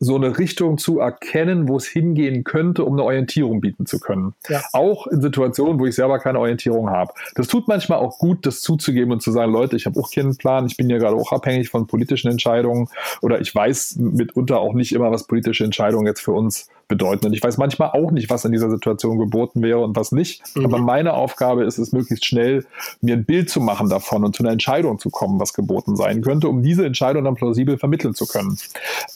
so 0.00 0.14
eine 0.14 0.38
Richtung 0.38 0.78
zu 0.78 1.00
erkennen, 1.00 1.68
wo 1.68 1.76
es 1.76 1.86
hingehen 1.86 2.44
könnte, 2.44 2.84
um 2.84 2.94
eine 2.94 3.02
Orientierung 3.02 3.60
bieten 3.60 3.86
zu 3.86 3.98
können. 3.98 4.34
Ja. 4.48 4.62
Auch 4.72 5.06
in 5.08 5.20
Situationen, 5.20 5.80
wo 5.80 5.86
ich 5.86 5.94
selber 5.94 6.18
keine 6.18 6.38
Orientierung 6.38 6.90
habe. 6.90 7.12
Das 7.34 7.48
tut 7.48 7.66
manchmal 7.66 7.98
auch 7.98 8.18
gut, 8.18 8.46
das 8.46 8.60
zuzugeben 8.60 9.12
und 9.12 9.22
zu 9.22 9.32
sagen, 9.32 9.52
Leute, 9.52 9.76
ich 9.76 9.86
habe 9.86 9.98
auch 9.98 10.10
keinen 10.10 10.36
Plan, 10.36 10.66
ich 10.66 10.76
bin 10.76 10.88
ja 10.88 10.98
gerade 10.98 11.16
auch 11.16 11.32
abhängig 11.32 11.68
von 11.68 11.86
politischen 11.86 12.30
Entscheidungen 12.30 12.88
oder 13.22 13.40
ich 13.40 13.52
weiß 13.54 13.96
mitunter 13.96 14.60
auch 14.60 14.74
nicht 14.74 14.92
immer, 14.92 15.10
was 15.10 15.26
politische 15.26 15.64
Entscheidungen 15.64 16.06
jetzt 16.06 16.20
für 16.20 16.32
uns 16.32 16.68
bedeuten. 16.88 17.26
Und 17.26 17.34
ich 17.34 17.42
weiß 17.42 17.58
manchmal 17.58 17.90
auch 17.90 18.10
nicht, 18.10 18.30
was 18.30 18.44
in 18.44 18.52
dieser 18.52 18.70
Situation 18.70 19.18
geboten 19.18 19.62
wäre 19.62 19.80
und 19.80 19.94
was 19.94 20.10
nicht. 20.10 20.42
Mhm. 20.56 20.64
Aber 20.64 20.78
meine 20.78 21.14
Aufgabe 21.14 21.64
ist 21.64 21.78
es, 21.78 21.92
möglichst 21.92 22.24
schnell 22.24 22.64
mir 23.00 23.14
ein 23.14 23.24
Bild 23.24 23.50
zu 23.50 23.60
machen 23.60 23.88
davon 23.88 24.24
und 24.24 24.34
zu 24.34 24.42
einer 24.42 24.52
Entscheidung 24.52 24.98
zu 24.98 25.10
kommen, 25.10 25.38
was 25.38 25.52
geboten 25.52 25.96
sein 25.96 26.22
könnte, 26.22 26.48
um 26.48 26.62
diese 26.62 26.86
Entscheidung 26.86 27.24
dann 27.24 27.34
plausibel 27.34 27.78
vermitteln 27.78 28.14
zu 28.14 28.26
können. 28.26 28.58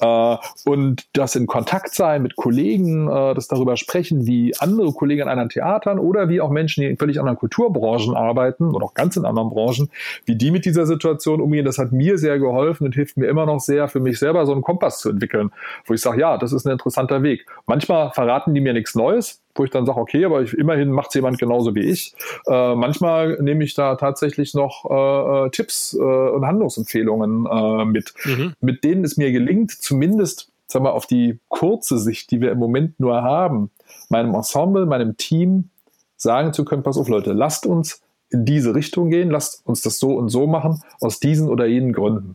Äh, 0.00 0.36
und 0.64 1.06
das 1.14 1.34
in 1.34 1.46
Kontakt 1.46 1.94
sein 1.94 2.22
mit 2.22 2.36
Kollegen, 2.36 3.08
äh, 3.08 3.34
das 3.34 3.48
darüber 3.48 3.76
sprechen, 3.76 4.26
wie 4.26 4.54
andere 4.58 4.92
Kollegen 4.92 5.22
in 5.22 5.28
anderen 5.28 5.48
Theatern 5.48 5.98
oder 5.98 6.28
wie 6.28 6.40
auch 6.40 6.50
Menschen, 6.50 6.82
die 6.82 6.88
in 6.88 6.98
völlig 6.98 7.18
anderen 7.18 7.38
Kulturbranchen 7.38 8.14
arbeiten 8.14 8.74
oder 8.74 8.86
auch 8.86 8.94
ganz 8.94 9.16
in 9.16 9.24
anderen 9.24 9.48
Branchen, 9.48 9.90
wie 10.26 10.36
die 10.36 10.50
mit 10.50 10.66
dieser 10.66 10.86
Situation 10.86 11.40
umgehen, 11.40 11.64
das 11.64 11.78
hat 11.78 11.92
mir 11.92 12.18
sehr 12.18 12.38
geholfen 12.38 12.84
und 12.84 12.94
hilft 12.94 13.16
mir 13.16 13.26
immer 13.26 13.46
noch 13.46 13.60
sehr, 13.60 13.88
für 13.88 14.00
mich 14.00 14.18
selber 14.18 14.44
so 14.44 14.52
einen 14.52 14.62
Kompass 14.62 14.98
zu 14.98 15.08
entwickeln, 15.10 15.50
wo 15.86 15.94
ich 15.94 16.00
sage, 16.00 16.20
ja, 16.20 16.36
das 16.36 16.52
ist 16.52 16.66
ein 16.66 16.72
interessanter 16.72 17.22
Weg. 17.22 17.46
Manchmal 17.66 18.10
verraten 18.12 18.54
die 18.54 18.60
mir 18.60 18.72
nichts 18.72 18.94
Neues, 18.94 19.40
wo 19.54 19.64
ich 19.64 19.70
dann 19.70 19.86
sage, 19.86 20.00
okay, 20.00 20.24
aber 20.24 20.42
ich, 20.42 20.54
immerhin 20.54 20.90
macht 20.90 21.08
es 21.08 21.14
jemand 21.14 21.38
genauso 21.38 21.74
wie 21.74 21.84
ich. 21.84 22.14
Äh, 22.46 22.74
manchmal 22.74 23.40
nehme 23.40 23.64
ich 23.64 23.74
da 23.74 23.96
tatsächlich 23.96 24.54
noch 24.54 24.84
äh, 24.90 25.46
äh 25.46 25.50
Tipps 25.50 25.94
äh, 25.94 25.98
und 25.98 26.46
Handlungsempfehlungen 26.46 27.46
äh, 27.46 27.84
mit, 27.84 28.14
mhm. 28.24 28.54
mit 28.60 28.84
denen 28.84 29.04
es 29.04 29.16
mir 29.16 29.30
gelingt, 29.32 29.70
zumindest 29.70 30.50
sagen 30.66 30.84
wir, 30.84 30.94
auf 30.94 31.06
die 31.06 31.38
kurze 31.48 31.98
Sicht, 31.98 32.30
die 32.30 32.40
wir 32.40 32.50
im 32.50 32.58
Moment 32.58 32.98
nur 32.98 33.22
haben, 33.22 33.70
meinem 34.08 34.34
Ensemble, 34.34 34.86
meinem 34.86 35.16
Team 35.16 35.70
sagen 36.16 36.52
zu 36.52 36.64
können, 36.64 36.82
pass 36.82 36.96
auf 36.96 37.08
Leute, 37.08 37.32
lasst 37.32 37.66
uns 37.66 38.00
in 38.30 38.44
diese 38.44 38.74
Richtung 38.74 39.10
gehen, 39.10 39.30
lasst 39.30 39.64
uns 39.66 39.82
das 39.82 39.98
so 39.98 40.16
und 40.16 40.30
so 40.30 40.46
machen, 40.46 40.82
aus 41.00 41.20
diesen 41.20 41.48
oder 41.48 41.66
jenen 41.66 41.92
Gründen. 41.92 42.34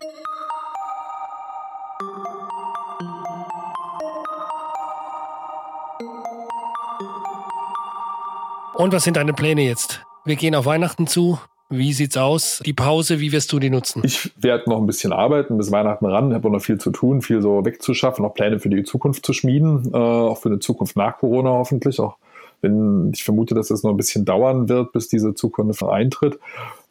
Und 8.78 8.94
was 8.94 9.06
sind 9.06 9.18
deine 9.18 9.34
Pläne 9.34 9.63
jetzt? 9.63 10.06
Wir 10.24 10.36
gehen 10.36 10.54
auf 10.54 10.68
Weihnachten 10.68 11.08
zu. 11.08 11.40
Wie 11.68 11.94
sieht's 11.94 12.16
aus? 12.16 12.62
Die 12.63 12.74
Pause, 12.74 13.20
wie 13.20 13.32
wirst 13.32 13.52
du 13.52 13.58
die 13.58 13.72
nutzen? 13.72 14.04
Ich 14.06 14.32
werde 14.38 14.70
noch 14.70 14.78
ein 14.78 14.86
bisschen 14.86 15.12
arbeiten, 15.12 15.58
bis 15.58 15.72
Weihnachten 15.72 16.06
ran, 16.06 16.32
habe 16.32 16.52
noch 16.52 16.62
viel 16.62 16.78
zu 16.78 16.92
tun, 16.92 17.24
viel 17.24 17.42
so 17.42 17.66
wegzuschaffen, 17.66 18.24
noch 18.24 18.36
Pläne 18.36 18.60
für 18.60 18.70
die 18.70 18.84
Zukunft 18.84 19.26
zu 19.26 19.34
schmieden, 19.34 19.90
äh, 19.94 19.98
auch 19.98 20.38
für 20.38 20.50
eine 20.50 20.60
Zukunft 20.60 20.96
nach 20.96 21.18
Corona 21.18 21.50
hoffentlich, 21.50 22.00
auch 22.00 22.18
wenn 22.62 23.12
ich 23.16 23.24
vermute, 23.24 23.56
dass 23.56 23.72
es 23.72 23.82
noch 23.82 23.90
ein 23.90 23.98
bisschen 23.98 24.26
dauern 24.26 24.70
wird, 24.70 24.92
bis 24.92 25.08
diese 25.08 25.34
Zukunft 25.34 25.82
eintritt. 25.82 26.40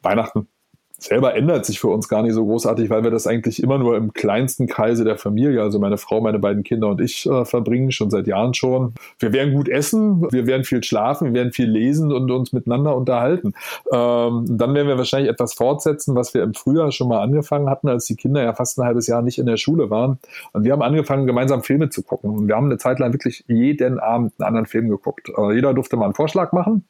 Weihnachten 0.02 0.48
selber 0.98 1.34
ändert 1.34 1.66
sich 1.66 1.80
für 1.80 1.88
uns 1.88 2.08
gar 2.08 2.22
nicht 2.22 2.34
so 2.34 2.44
großartig, 2.44 2.90
weil 2.90 3.04
wir 3.04 3.10
das 3.10 3.26
eigentlich 3.26 3.62
immer 3.62 3.78
nur 3.78 3.96
im 3.96 4.12
kleinsten 4.12 4.66
Kreise 4.66 5.04
der 5.04 5.16
Familie, 5.16 5.62
also 5.62 5.78
meine 5.78 5.98
Frau, 5.98 6.20
meine 6.20 6.38
beiden 6.38 6.62
Kinder 6.62 6.88
und 6.88 7.00
ich 7.00 7.26
äh, 7.26 7.44
verbringen, 7.44 7.90
schon 7.92 8.10
seit 8.10 8.26
Jahren 8.26 8.54
schon. 8.54 8.94
Wir 9.18 9.32
werden 9.32 9.54
gut 9.54 9.68
essen, 9.68 10.26
wir 10.32 10.46
werden 10.46 10.64
viel 10.64 10.82
schlafen, 10.82 11.28
wir 11.28 11.34
werden 11.34 11.52
viel 11.52 11.68
lesen 11.68 12.12
und 12.12 12.30
uns 12.30 12.52
miteinander 12.52 12.96
unterhalten. 12.96 13.52
Ähm, 13.92 14.44
dann 14.48 14.74
werden 14.74 14.88
wir 14.88 14.98
wahrscheinlich 14.98 15.30
etwas 15.30 15.54
fortsetzen, 15.54 16.14
was 16.14 16.34
wir 16.34 16.42
im 16.42 16.54
Frühjahr 16.54 16.92
schon 16.92 17.08
mal 17.08 17.20
angefangen 17.20 17.68
hatten, 17.68 17.88
als 17.88 18.06
die 18.06 18.16
Kinder 18.16 18.42
ja 18.42 18.54
fast 18.54 18.78
ein 18.78 18.84
halbes 18.84 19.06
Jahr 19.06 19.22
nicht 19.22 19.38
in 19.38 19.46
der 19.46 19.56
Schule 19.56 19.90
waren. 19.90 20.18
Und 20.52 20.64
wir 20.64 20.72
haben 20.72 20.82
angefangen, 20.82 21.26
gemeinsam 21.26 21.62
Filme 21.62 21.90
zu 21.90 22.02
gucken. 22.02 22.30
Und 22.30 22.48
wir 22.48 22.56
haben 22.56 22.66
eine 22.66 22.78
Zeit 22.78 22.98
lang 22.98 23.12
wirklich 23.12 23.44
jeden 23.48 23.98
Abend 23.98 24.32
einen 24.38 24.46
anderen 24.46 24.66
Film 24.66 24.88
geguckt. 24.88 25.30
Äh, 25.36 25.54
jeder 25.54 25.74
durfte 25.74 25.96
mal 25.96 26.06
einen 26.06 26.14
Vorschlag 26.14 26.52
machen. 26.52 26.84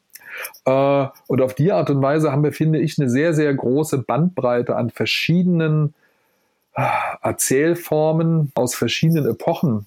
Äh, 0.64 1.06
und 1.26 1.40
auf 1.40 1.54
die 1.54 1.72
Art 1.72 1.90
und 1.90 2.02
Weise 2.02 2.32
haben 2.32 2.44
wir, 2.44 2.52
finde 2.52 2.80
ich, 2.80 2.98
eine 2.98 3.08
sehr, 3.10 3.34
sehr 3.34 3.52
große 3.54 3.98
Bandbreite 3.98 4.76
an 4.76 4.90
verschiedenen 4.90 5.94
äh, 6.74 6.82
Erzählformen 7.22 8.52
aus 8.54 8.74
verschiedenen 8.74 9.26
Epochen 9.26 9.86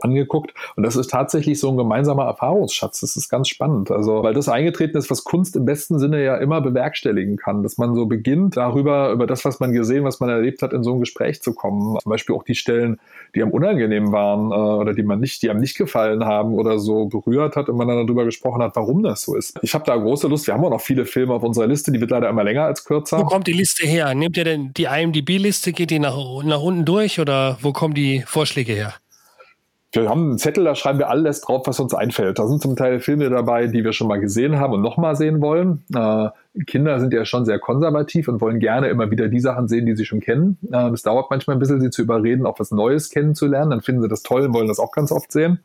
angeguckt. 0.00 0.52
Und 0.76 0.82
das 0.82 0.96
ist 0.96 1.10
tatsächlich 1.10 1.58
so 1.58 1.70
ein 1.70 1.76
gemeinsamer 1.76 2.24
Erfahrungsschatz. 2.24 3.00
Das 3.00 3.16
ist 3.16 3.28
ganz 3.28 3.48
spannend. 3.48 3.90
Also, 3.90 4.22
weil 4.22 4.34
das 4.34 4.48
eingetreten 4.48 4.96
ist, 4.96 5.10
was 5.10 5.24
Kunst 5.24 5.56
im 5.56 5.64
besten 5.64 5.98
Sinne 5.98 6.22
ja 6.22 6.36
immer 6.36 6.60
bewerkstelligen 6.60 7.36
kann, 7.36 7.62
dass 7.62 7.78
man 7.78 7.94
so 7.94 8.06
beginnt, 8.06 8.56
darüber, 8.56 9.10
über 9.10 9.26
das, 9.26 9.44
was 9.44 9.60
man 9.60 9.72
gesehen, 9.72 10.04
was 10.04 10.20
man 10.20 10.30
erlebt 10.30 10.62
hat, 10.62 10.72
in 10.72 10.82
so 10.82 10.94
ein 10.94 11.00
Gespräch 11.00 11.42
zu 11.42 11.54
kommen. 11.54 11.98
Zum 12.00 12.10
Beispiel 12.10 12.34
auch 12.34 12.42
die 12.42 12.54
Stellen, 12.54 12.98
die 13.34 13.42
am 13.42 13.50
unangenehm 13.50 14.12
waren 14.12 14.50
äh, 14.50 14.54
oder 14.54 14.94
die 14.94 15.02
man 15.02 15.20
nicht, 15.20 15.42
die 15.42 15.50
einem 15.50 15.60
nicht 15.60 15.76
gefallen 15.76 16.24
haben 16.24 16.54
oder 16.54 16.78
so 16.78 17.06
berührt 17.06 17.56
hat 17.56 17.68
und 17.68 17.76
man 17.76 17.88
dann 17.88 18.06
darüber 18.06 18.24
gesprochen 18.24 18.62
hat, 18.62 18.76
warum 18.76 19.02
das 19.02 19.22
so 19.22 19.36
ist. 19.36 19.58
Ich 19.62 19.74
habe 19.74 19.84
da 19.84 19.96
große 19.96 20.28
Lust. 20.28 20.46
Wir 20.46 20.54
haben 20.54 20.64
auch 20.64 20.70
noch 20.70 20.80
viele 20.80 21.04
Filme 21.04 21.34
auf 21.34 21.42
unserer 21.42 21.66
Liste, 21.66 21.92
die 21.92 22.00
wird 22.00 22.10
leider 22.10 22.28
immer 22.28 22.44
länger 22.44 22.64
als 22.64 22.84
kürzer. 22.84 23.18
Wo 23.18 23.24
kommt 23.24 23.46
die 23.46 23.52
Liste 23.52 23.86
her? 23.86 24.14
Nehmt 24.14 24.36
ihr 24.36 24.44
denn 24.44 24.72
die 24.76 24.84
IMDb-Liste, 24.84 25.72
geht 25.72 25.90
die 25.90 25.98
nach, 25.98 26.16
nach 26.44 26.60
unten 26.60 26.84
durch 26.84 27.20
oder 27.20 27.58
wo 27.60 27.72
kommen 27.72 27.94
die 27.94 28.22
Vorschläge 28.26 28.72
her? 28.72 28.94
Wir 29.92 30.10
haben 30.10 30.22
einen 30.22 30.38
Zettel, 30.38 30.64
da 30.64 30.74
schreiben 30.74 30.98
wir 30.98 31.08
alles 31.08 31.40
drauf, 31.40 31.66
was 31.66 31.80
uns 31.80 31.94
einfällt. 31.94 32.38
Da 32.38 32.46
sind 32.46 32.60
zum 32.60 32.76
Teil 32.76 33.00
Filme 33.00 33.30
dabei, 33.30 33.68
die 33.68 33.84
wir 33.84 33.94
schon 33.94 34.06
mal 34.06 34.20
gesehen 34.20 34.58
haben 34.58 34.74
und 34.74 34.82
nochmal 34.82 35.16
sehen 35.16 35.40
wollen. 35.40 35.84
Äh, 35.94 36.28
Kinder 36.66 37.00
sind 37.00 37.14
ja 37.14 37.24
schon 37.24 37.46
sehr 37.46 37.58
konservativ 37.58 38.28
und 38.28 38.42
wollen 38.42 38.58
gerne 38.58 38.88
immer 38.88 39.10
wieder 39.10 39.28
die 39.28 39.40
Sachen 39.40 39.66
sehen, 39.66 39.86
die 39.86 39.96
sie 39.96 40.04
schon 40.04 40.20
kennen. 40.20 40.58
Äh, 40.70 40.90
es 40.90 41.02
dauert 41.02 41.30
manchmal 41.30 41.56
ein 41.56 41.58
bisschen, 41.58 41.80
sie 41.80 41.88
zu 41.88 42.02
überreden, 42.02 42.44
auch 42.44 42.60
was 42.60 42.70
Neues 42.70 43.08
kennenzulernen. 43.08 43.70
Dann 43.70 43.80
finden 43.80 44.02
sie 44.02 44.08
das 44.08 44.22
toll 44.22 44.42
und 44.42 44.52
wollen 44.52 44.68
das 44.68 44.78
auch 44.78 44.92
ganz 44.92 45.10
oft 45.10 45.32
sehen. 45.32 45.60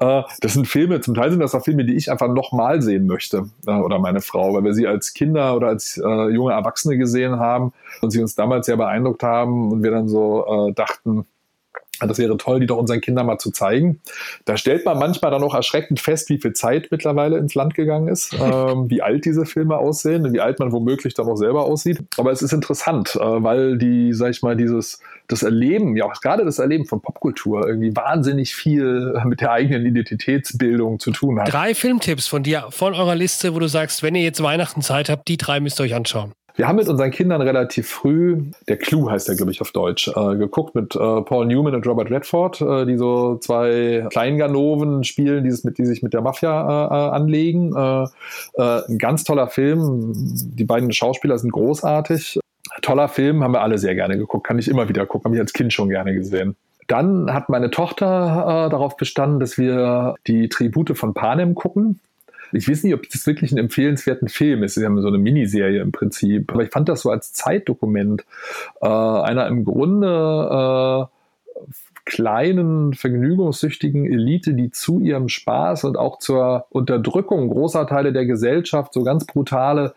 Äh, 0.00 0.22
das 0.40 0.54
sind 0.54 0.66
Filme, 0.66 1.00
zum 1.00 1.14
Teil 1.14 1.30
sind 1.30 1.40
das 1.40 1.54
auch 1.54 1.64
Filme, 1.64 1.84
die 1.84 1.96
ich 1.96 2.10
einfach 2.10 2.28
nochmal 2.28 2.80
sehen 2.80 3.06
möchte 3.06 3.50
äh, 3.66 3.72
oder 3.72 3.98
meine 3.98 4.22
Frau, 4.22 4.54
weil 4.54 4.64
wir 4.64 4.72
sie 4.72 4.86
als 4.86 5.12
Kinder 5.12 5.54
oder 5.54 5.68
als 5.68 6.00
äh, 6.02 6.28
junge 6.30 6.52
Erwachsene 6.52 6.96
gesehen 6.96 7.38
haben 7.38 7.74
und 8.00 8.10
sie 8.10 8.22
uns 8.22 8.34
damals 8.34 8.64
sehr 8.64 8.78
beeindruckt 8.78 9.22
haben 9.22 9.70
und 9.70 9.82
wir 9.82 9.90
dann 9.90 10.08
so 10.08 10.46
äh, 10.68 10.72
dachten, 10.72 11.26
das 12.08 12.18
wäre 12.18 12.36
toll, 12.36 12.60
die 12.60 12.66
doch 12.66 12.78
unseren 12.78 13.00
Kindern 13.00 13.26
mal 13.26 13.38
zu 13.38 13.50
zeigen. 13.50 14.00
Da 14.44 14.56
stellt 14.56 14.84
man 14.84 14.98
manchmal 14.98 15.30
dann 15.30 15.42
auch 15.42 15.54
erschreckend 15.54 16.00
fest, 16.00 16.28
wie 16.28 16.38
viel 16.38 16.52
Zeit 16.52 16.88
mittlerweile 16.90 17.38
ins 17.38 17.54
Land 17.54 17.74
gegangen 17.74 18.08
ist, 18.08 18.34
ähm, 18.40 18.88
wie 18.90 19.02
alt 19.02 19.24
diese 19.24 19.44
Filme 19.44 19.76
aussehen 19.76 20.26
und 20.26 20.32
wie 20.32 20.40
alt 20.40 20.58
man 20.58 20.72
womöglich 20.72 21.14
dann 21.14 21.26
auch 21.26 21.36
selber 21.36 21.64
aussieht. 21.64 21.98
Aber 22.16 22.30
es 22.32 22.42
ist 22.42 22.52
interessant, 22.52 23.16
äh, 23.16 23.20
weil 23.20 23.78
die, 23.78 24.12
sag 24.12 24.30
ich 24.30 24.42
mal, 24.42 24.56
dieses, 24.56 25.00
das 25.28 25.42
Erleben, 25.42 25.96
ja 25.96 26.04
auch 26.04 26.20
gerade 26.20 26.44
das 26.44 26.58
Erleben 26.58 26.86
von 26.86 27.00
Popkultur 27.00 27.66
irgendwie 27.66 27.94
wahnsinnig 27.94 28.54
viel 28.54 29.14
mit 29.24 29.40
der 29.40 29.52
eigenen 29.52 29.86
Identitätsbildung 29.86 30.98
zu 30.98 31.10
tun 31.12 31.40
hat. 31.40 31.52
Drei 31.52 31.74
Filmtipps 31.74 32.26
von 32.26 32.42
dir, 32.42 32.66
von 32.70 32.94
eurer 32.94 33.14
Liste, 33.14 33.54
wo 33.54 33.58
du 33.58 33.68
sagst, 33.68 34.02
wenn 34.02 34.14
ihr 34.14 34.22
jetzt 34.22 34.42
Weihnachten 34.42 34.82
Zeit 34.82 35.08
habt, 35.08 35.28
die 35.28 35.36
drei 35.36 35.60
müsst 35.60 35.80
ihr 35.80 35.84
euch 35.84 35.94
anschauen. 35.94 36.32
Wir 36.60 36.68
haben 36.68 36.76
mit 36.76 36.90
unseren 36.90 37.10
Kindern 37.10 37.40
relativ 37.40 37.88
früh, 37.88 38.42
der 38.68 38.76
Clou 38.76 39.10
heißt 39.10 39.28
der, 39.28 39.34
glaube 39.34 39.50
ich, 39.50 39.62
auf 39.62 39.72
Deutsch, 39.72 40.08
äh, 40.08 40.36
geguckt 40.36 40.74
mit 40.74 40.94
äh, 40.94 40.98
Paul 40.98 41.46
Newman 41.46 41.74
und 41.74 41.86
Robert 41.86 42.10
Redford, 42.10 42.60
äh, 42.60 42.84
die 42.84 42.98
so 42.98 43.38
zwei 43.38 44.06
Kleinganoven 44.10 45.02
spielen, 45.02 45.42
dieses 45.42 45.64
mit, 45.64 45.78
die 45.78 45.86
sich 45.86 46.02
mit 46.02 46.12
der 46.12 46.20
Mafia 46.20 46.50
äh, 46.50 46.84
äh, 46.84 47.10
anlegen. 47.12 47.74
Äh, 47.74 48.08
ein 48.58 48.98
ganz 48.98 49.24
toller 49.24 49.48
Film. 49.48 50.12
Die 50.14 50.64
beiden 50.64 50.92
Schauspieler 50.92 51.38
sind 51.38 51.50
großartig. 51.50 52.38
Toller 52.82 53.08
Film, 53.08 53.42
haben 53.42 53.54
wir 53.54 53.62
alle 53.62 53.78
sehr 53.78 53.94
gerne 53.94 54.18
geguckt. 54.18 54.46
Kann 54.46 54.58
ich 54.58 54.68
immer 54.68 54.86
wieder 54.86 55.06
gucken, 55.06 55.30
habe 55.30 55.36
ich 55.36 55.40
als 55.40 55.54
Kind 55.54 55.72
schon 55.72 55.88
gerne 55.88 56.12
gesehen. 56.12 56.56
Dann 56.88 57.32
hat 57.32 57.48
meine 57.48 57.70
Tochter 57.70 58.68
darauf 58.70 58.98
bestanden, 58.98 59.40
dass 59.40 59.56
wir 59.56 60.16
die 60.26 60.50
Tribute 60.50 60.98
von 60.98 61.14
Panem 61.14 61.54
gucken. 61.54 62.00
Ich 62.52 62.68
weiß 62.68 62.84
nicht, 62.84 62.94
ob 62.94 63.08
das 63.08 63.26
wirklich 63.26 63.52
ein 63.52 63.58
empfehlenswerten 63.58 64.28
Film 64.28 64.62
ist. 64.62 64.74
Sie 64.74 64.84
haben 64.84 65.00
so 65.00 65.08
eine 65.08 65.18
Miniserie 65.18 65.80
im 65.80 65.92
Prinzip. 65.92 66.52
Aber 66.52 66.62
ich 66.62 66.70
fand 66.70 66.88
das 66.88 67.02
so 67.02 67.10
als 67.10 67.32
Zeitdokument 67.32 68.24
äh, 68.80 68.86
einer 68.86 69.46
im 69.46 69.64
Grunde 69.64 71.08
äh, 71.08 71.64
kleinen, 72.04 72.94
vergnügungssüchtigen 72.94 74.04
Elite, 74.06 74.54
die 74.54 74.70
zu 74.70 75.00
ihrem 75.00 75.28
Spaß 75.28 75.84
und 75.84 75.96
auch 75.96 76.18
zur 76.18 76.66
Unterdrückung 76.70 77.48
großer 77.48 77.86
Teile 77.86 78.12
der 78.12 78.26
Gesellschaft 78.26 78.92
so 78.94 79.04
ganz 79.04 79.26
brutale 79.26 79.94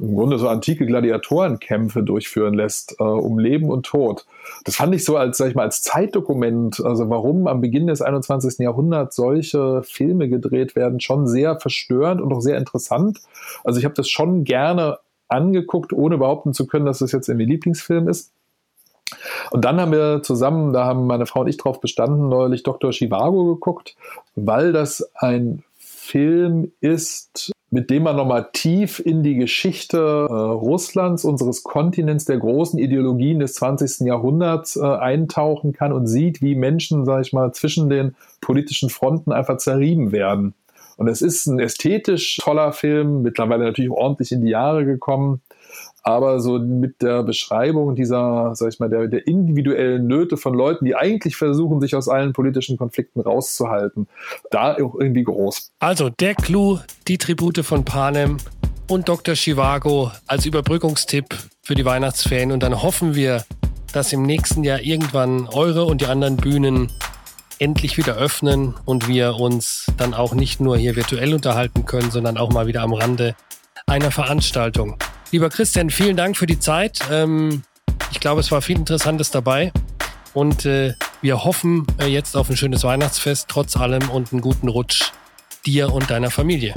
im 0.00 0.14
Grunde 0.14 0.38
so 0.38 0.48
antike 0.48 0.86
Gladiatorenkämpfe 0.86 2.02
durchführen 2.02 2.54
lässt, 2.54 2.96
äh, 3.00 3.04
um 3.04 3.38
Leben 3.38 3.70
und 3.70 3.84
Tod. 3.84 4.26
Das 4.64 4.76
fand 4.76 4.94
ich 4.94 5.04
so 5.04 5.16
als, 5.16 5.36
sag 5.36 5.48
ich 5.48 5.54
mal, 5.54 5.64
als 5.64 5.82
Zeitdokument, 5.82 6.82
also 6.84 7.10
warum 7.10 7.46
am 7.46 7.60
Beginn 7.60 7.86
des 7.86 8.00
21. 8.00 8.60
Jahrhunderts 8.60 9.16
solche 9.16 9.82
Filme 9.82 10.28
gedreht 10.28 10.74
werden, 10.74 11.00
schon 11.00 11.26
sehr 11.26 11.60
verstörend 11.60 12.20
und 12.20 12.32
auch 12.32 12.40
sehr 12.40 12.56
interessant. 12.56 13.20
Also 13.62 13.78
ich 13.78 13.84
habe 13.84 13.94
das 13.94 14.08
schon 14.08 14.44
gerne 14.44 14.98
angeguckt, 15.28 15.92
ohne 15.92 16.18
behaupten 16.18 16.54
zu 16.54 16.66
können, 16.66 16.86
dass 16.86 17.00
das 17.00 17.12
jetzt 17.12 17.28
irgendwie 17.28 17.46
Lieblingsfilm 17.46 18.08
ist. 18.08 18.32
Und 19.50 19.64
dann 19.64 19.80
haben 19.80 19.92
wir 19.92 20.22
zusammen, 20.22 20.72
da 20.72 20.84
haben 20.84 21.06
meine 21.06 21.26
Frau 21.26 21.40
und 21.40 21.48
ich 21.48 21.56
drauf 21.56 21.80
bestanden, 21.80 22.28
neulich 22.28 22.62
Dr. 22.62 22.90
Chivago 22.90 23.54
geguckt, 23.54 23.96
weil 24.34 24.72
das 24.72 25.08
ein 25.14 25.62
Film 26.04 26.70
ist, 26.80 27.52
mit 27.70 27.90
dem 27.90 28.04
man 28.04 28.16
nochmal 28.16 28.50
tief 28.52 29.00
in 29.04 29.22
die 29.22 29.36
Geschichte 29.36 29.98
äh, 29.98 30.32
Russlands, 30.32 31.24
unseres 31.24 31.64
Kontinents, 31.64 32.26
der 32.26 32.36
großen 32.36 32.78
Ideologien 32.78 33.40
des 33.40 33.54
20. 33.54 34.06
Jahrhunderts 34.06 34.76
äh, 34.76 34.84
eintauchen 34.84 35.72
kann 35.72 35.92
und 35.92 36.06
sieht, 36.06 36.42
wie 36.42 36.54
Menschen, 36.54 37.04
sage 37.06 37.22
ich 37.22 37.32
mal, 37.32 37.52
zwischen 37.52 37.88
den 37.88 38.14
politischen 38.40 38.90
Fronten 38.90 39.32
einfach 39.32 39.56
zerrieben 39.56 40.12
werden. 40.12 40.54
Und 40.96 41.08
es 41.08 41.22
ist 41.22 41.46
ein 41.46 41.58
ästhetisch 41.58 42.36
toller 42.36 42.72
Film, 42.72 43.22
mittlerweile 43.22 43.64
natürlich 43.64 43.90
ordentlich 43.90 44.30
in 44.30 44.42
die 44.42 44.50
Jahre 44.50 44.84
gekommen 44.84 45.40
aber 46.04 46.38
so 46.38 46.58
mit 46.58 47.00
der 47.00 47.22
Beschreibung 47.22 47.96
dieser, 47.96 48.54
sag 48.54 48.68
ich 48.68 48.78
mal, 48.78 48.90
der, 48.90 49.08
der 49.08 49.26
individuellen 49.26 50.06
Nöte 50.06 50.36
von 50.36 50.54
Leuten, 50.54 50.84
die 50.84 50.94
eigentlich 50.94 51.34
versuchen, 51.34 51.80
sich 51.80 51.96
aus 51.96 52.08
allen 52.08 52.34
politischen 52.34 52.76
Konflikten 52.76 53.20
rauszuhalten, 53.20 54.06
da 54.50 54.74
auch 54.74 54.94
irgendwie 54.94 55.24
groß. 55.24 55.72
Also 55.78 56.10
der 56.10 56.34
Clou, 56.34 56.78
die 57.08 57.16
Tribute 57.16 57.64
von 57.64 57.86
Panem 57.86 58.36
und 58.88 59.08
Dr. 59.08 59.34
Chivago 59.34 60.10
als 60.26 60.44
Überbrückungstipp 60.44 61.34
für 61.62 61.74
die 61.74 61.86
Weihnachtsferien 61.86 62.52
und 62.52 62.62
dann 62.62 62.82
hoffen 62.82 63.14
wir, 63.14 63.42
dass 63.94 64.12
im 64.12 64.22
nächsten 64.22 64.62
Jahr 64.62 64.80
irgendwann 64.80 65.48
eure 65.48 65.86
und 65.86 66.02
die 66.02 66.06
anderen 66.06 66.36
Bühnen 66.36 66.92
endlich 67.58 67.96
wieder 67.96 68.16
öffnen 68.16 68.74
und 68.84 69.08
wir 69.08 69.36
uns 69.36 69.86
dann 69.96 70.12
auch 70.12 70.34
nicht 70.34 70.60
nur 70.60 70.76
hier 70.76 70.96
virtuell 70.96 71.32
unterhalten 71.32 71.86
können, 71.86 72.10
sondern 72.10 72.36
auch 72.36 72.52
mal 72.52 72.66
wieder 72.66 72.82
am 72.82 72.92
Rande 72.92 73.34
einer 73.86 74.10
Veranstaltung. 74.10 74.98
Lieber 75.30 75.48
Christian, 75.48 75.90
vielen 75.90 76.16
Dank 76.16 76.36
für 76.36 76.46
die 76.46 76.58
Zeit. 76.58 77.00
Ähm, 77.10 77.62
ich 78.12 78.20
glaube, 78.20 78.40
es 78.40 78.52
war 78.52 78.62
viel 78.62 78.76
Interessantes 78.76 79.30
dabei. 79.30 79.72
Und 80.32 80.66
äh, 80.66 80.94
wir 81.22 81.44
hoffen 81.44 81.86
äh, 82.00 82.06
jetzt 82.06 82.36
auf 82.36 82.50
ein 82.50 82.56
schönes 82.56 82.84
Weihnachtsfest 82.84 83.48
trotz 83.48 83.76
allem 83.76 84.10
und 84.10 84.32
einen 84.32 84.40
guten 84.40 84.68
Rutsch 84.68 85.12
dir 85.64 85.92
und 85.92 86.10
deiner 86.10 86.30
Familie. 86.30 86.74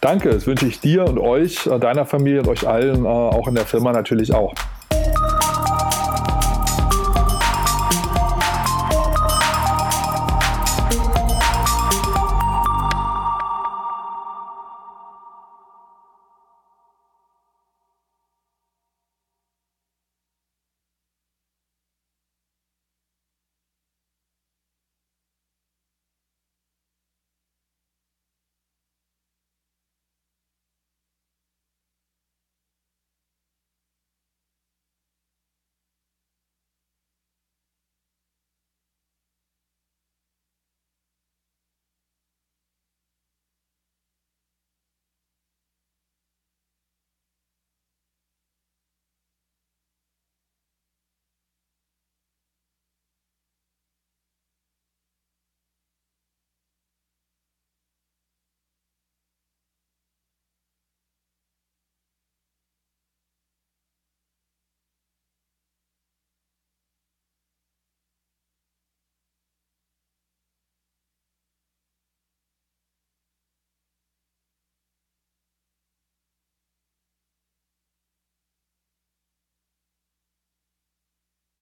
Danke, 0.00 0.30
das 0.30 0.46
wünsche 0.46 0.66
ich 0.66 0.80
dir 0.80 1.04
und 1.04 1.18
euch, 1.18 1.66
äh, 1.66 1.78
deiner 1.78 2.06
Familie 2.06 2.40
und 2.40 2.48
euch 2.48 2.66
allen, 2.66 3.06
auch 3.06 3.46
in 3.48 3.54
der 3.54 3.66
Firma 3.66 3.92
natürlich 3.92 4.32
auch. 4.32 4.54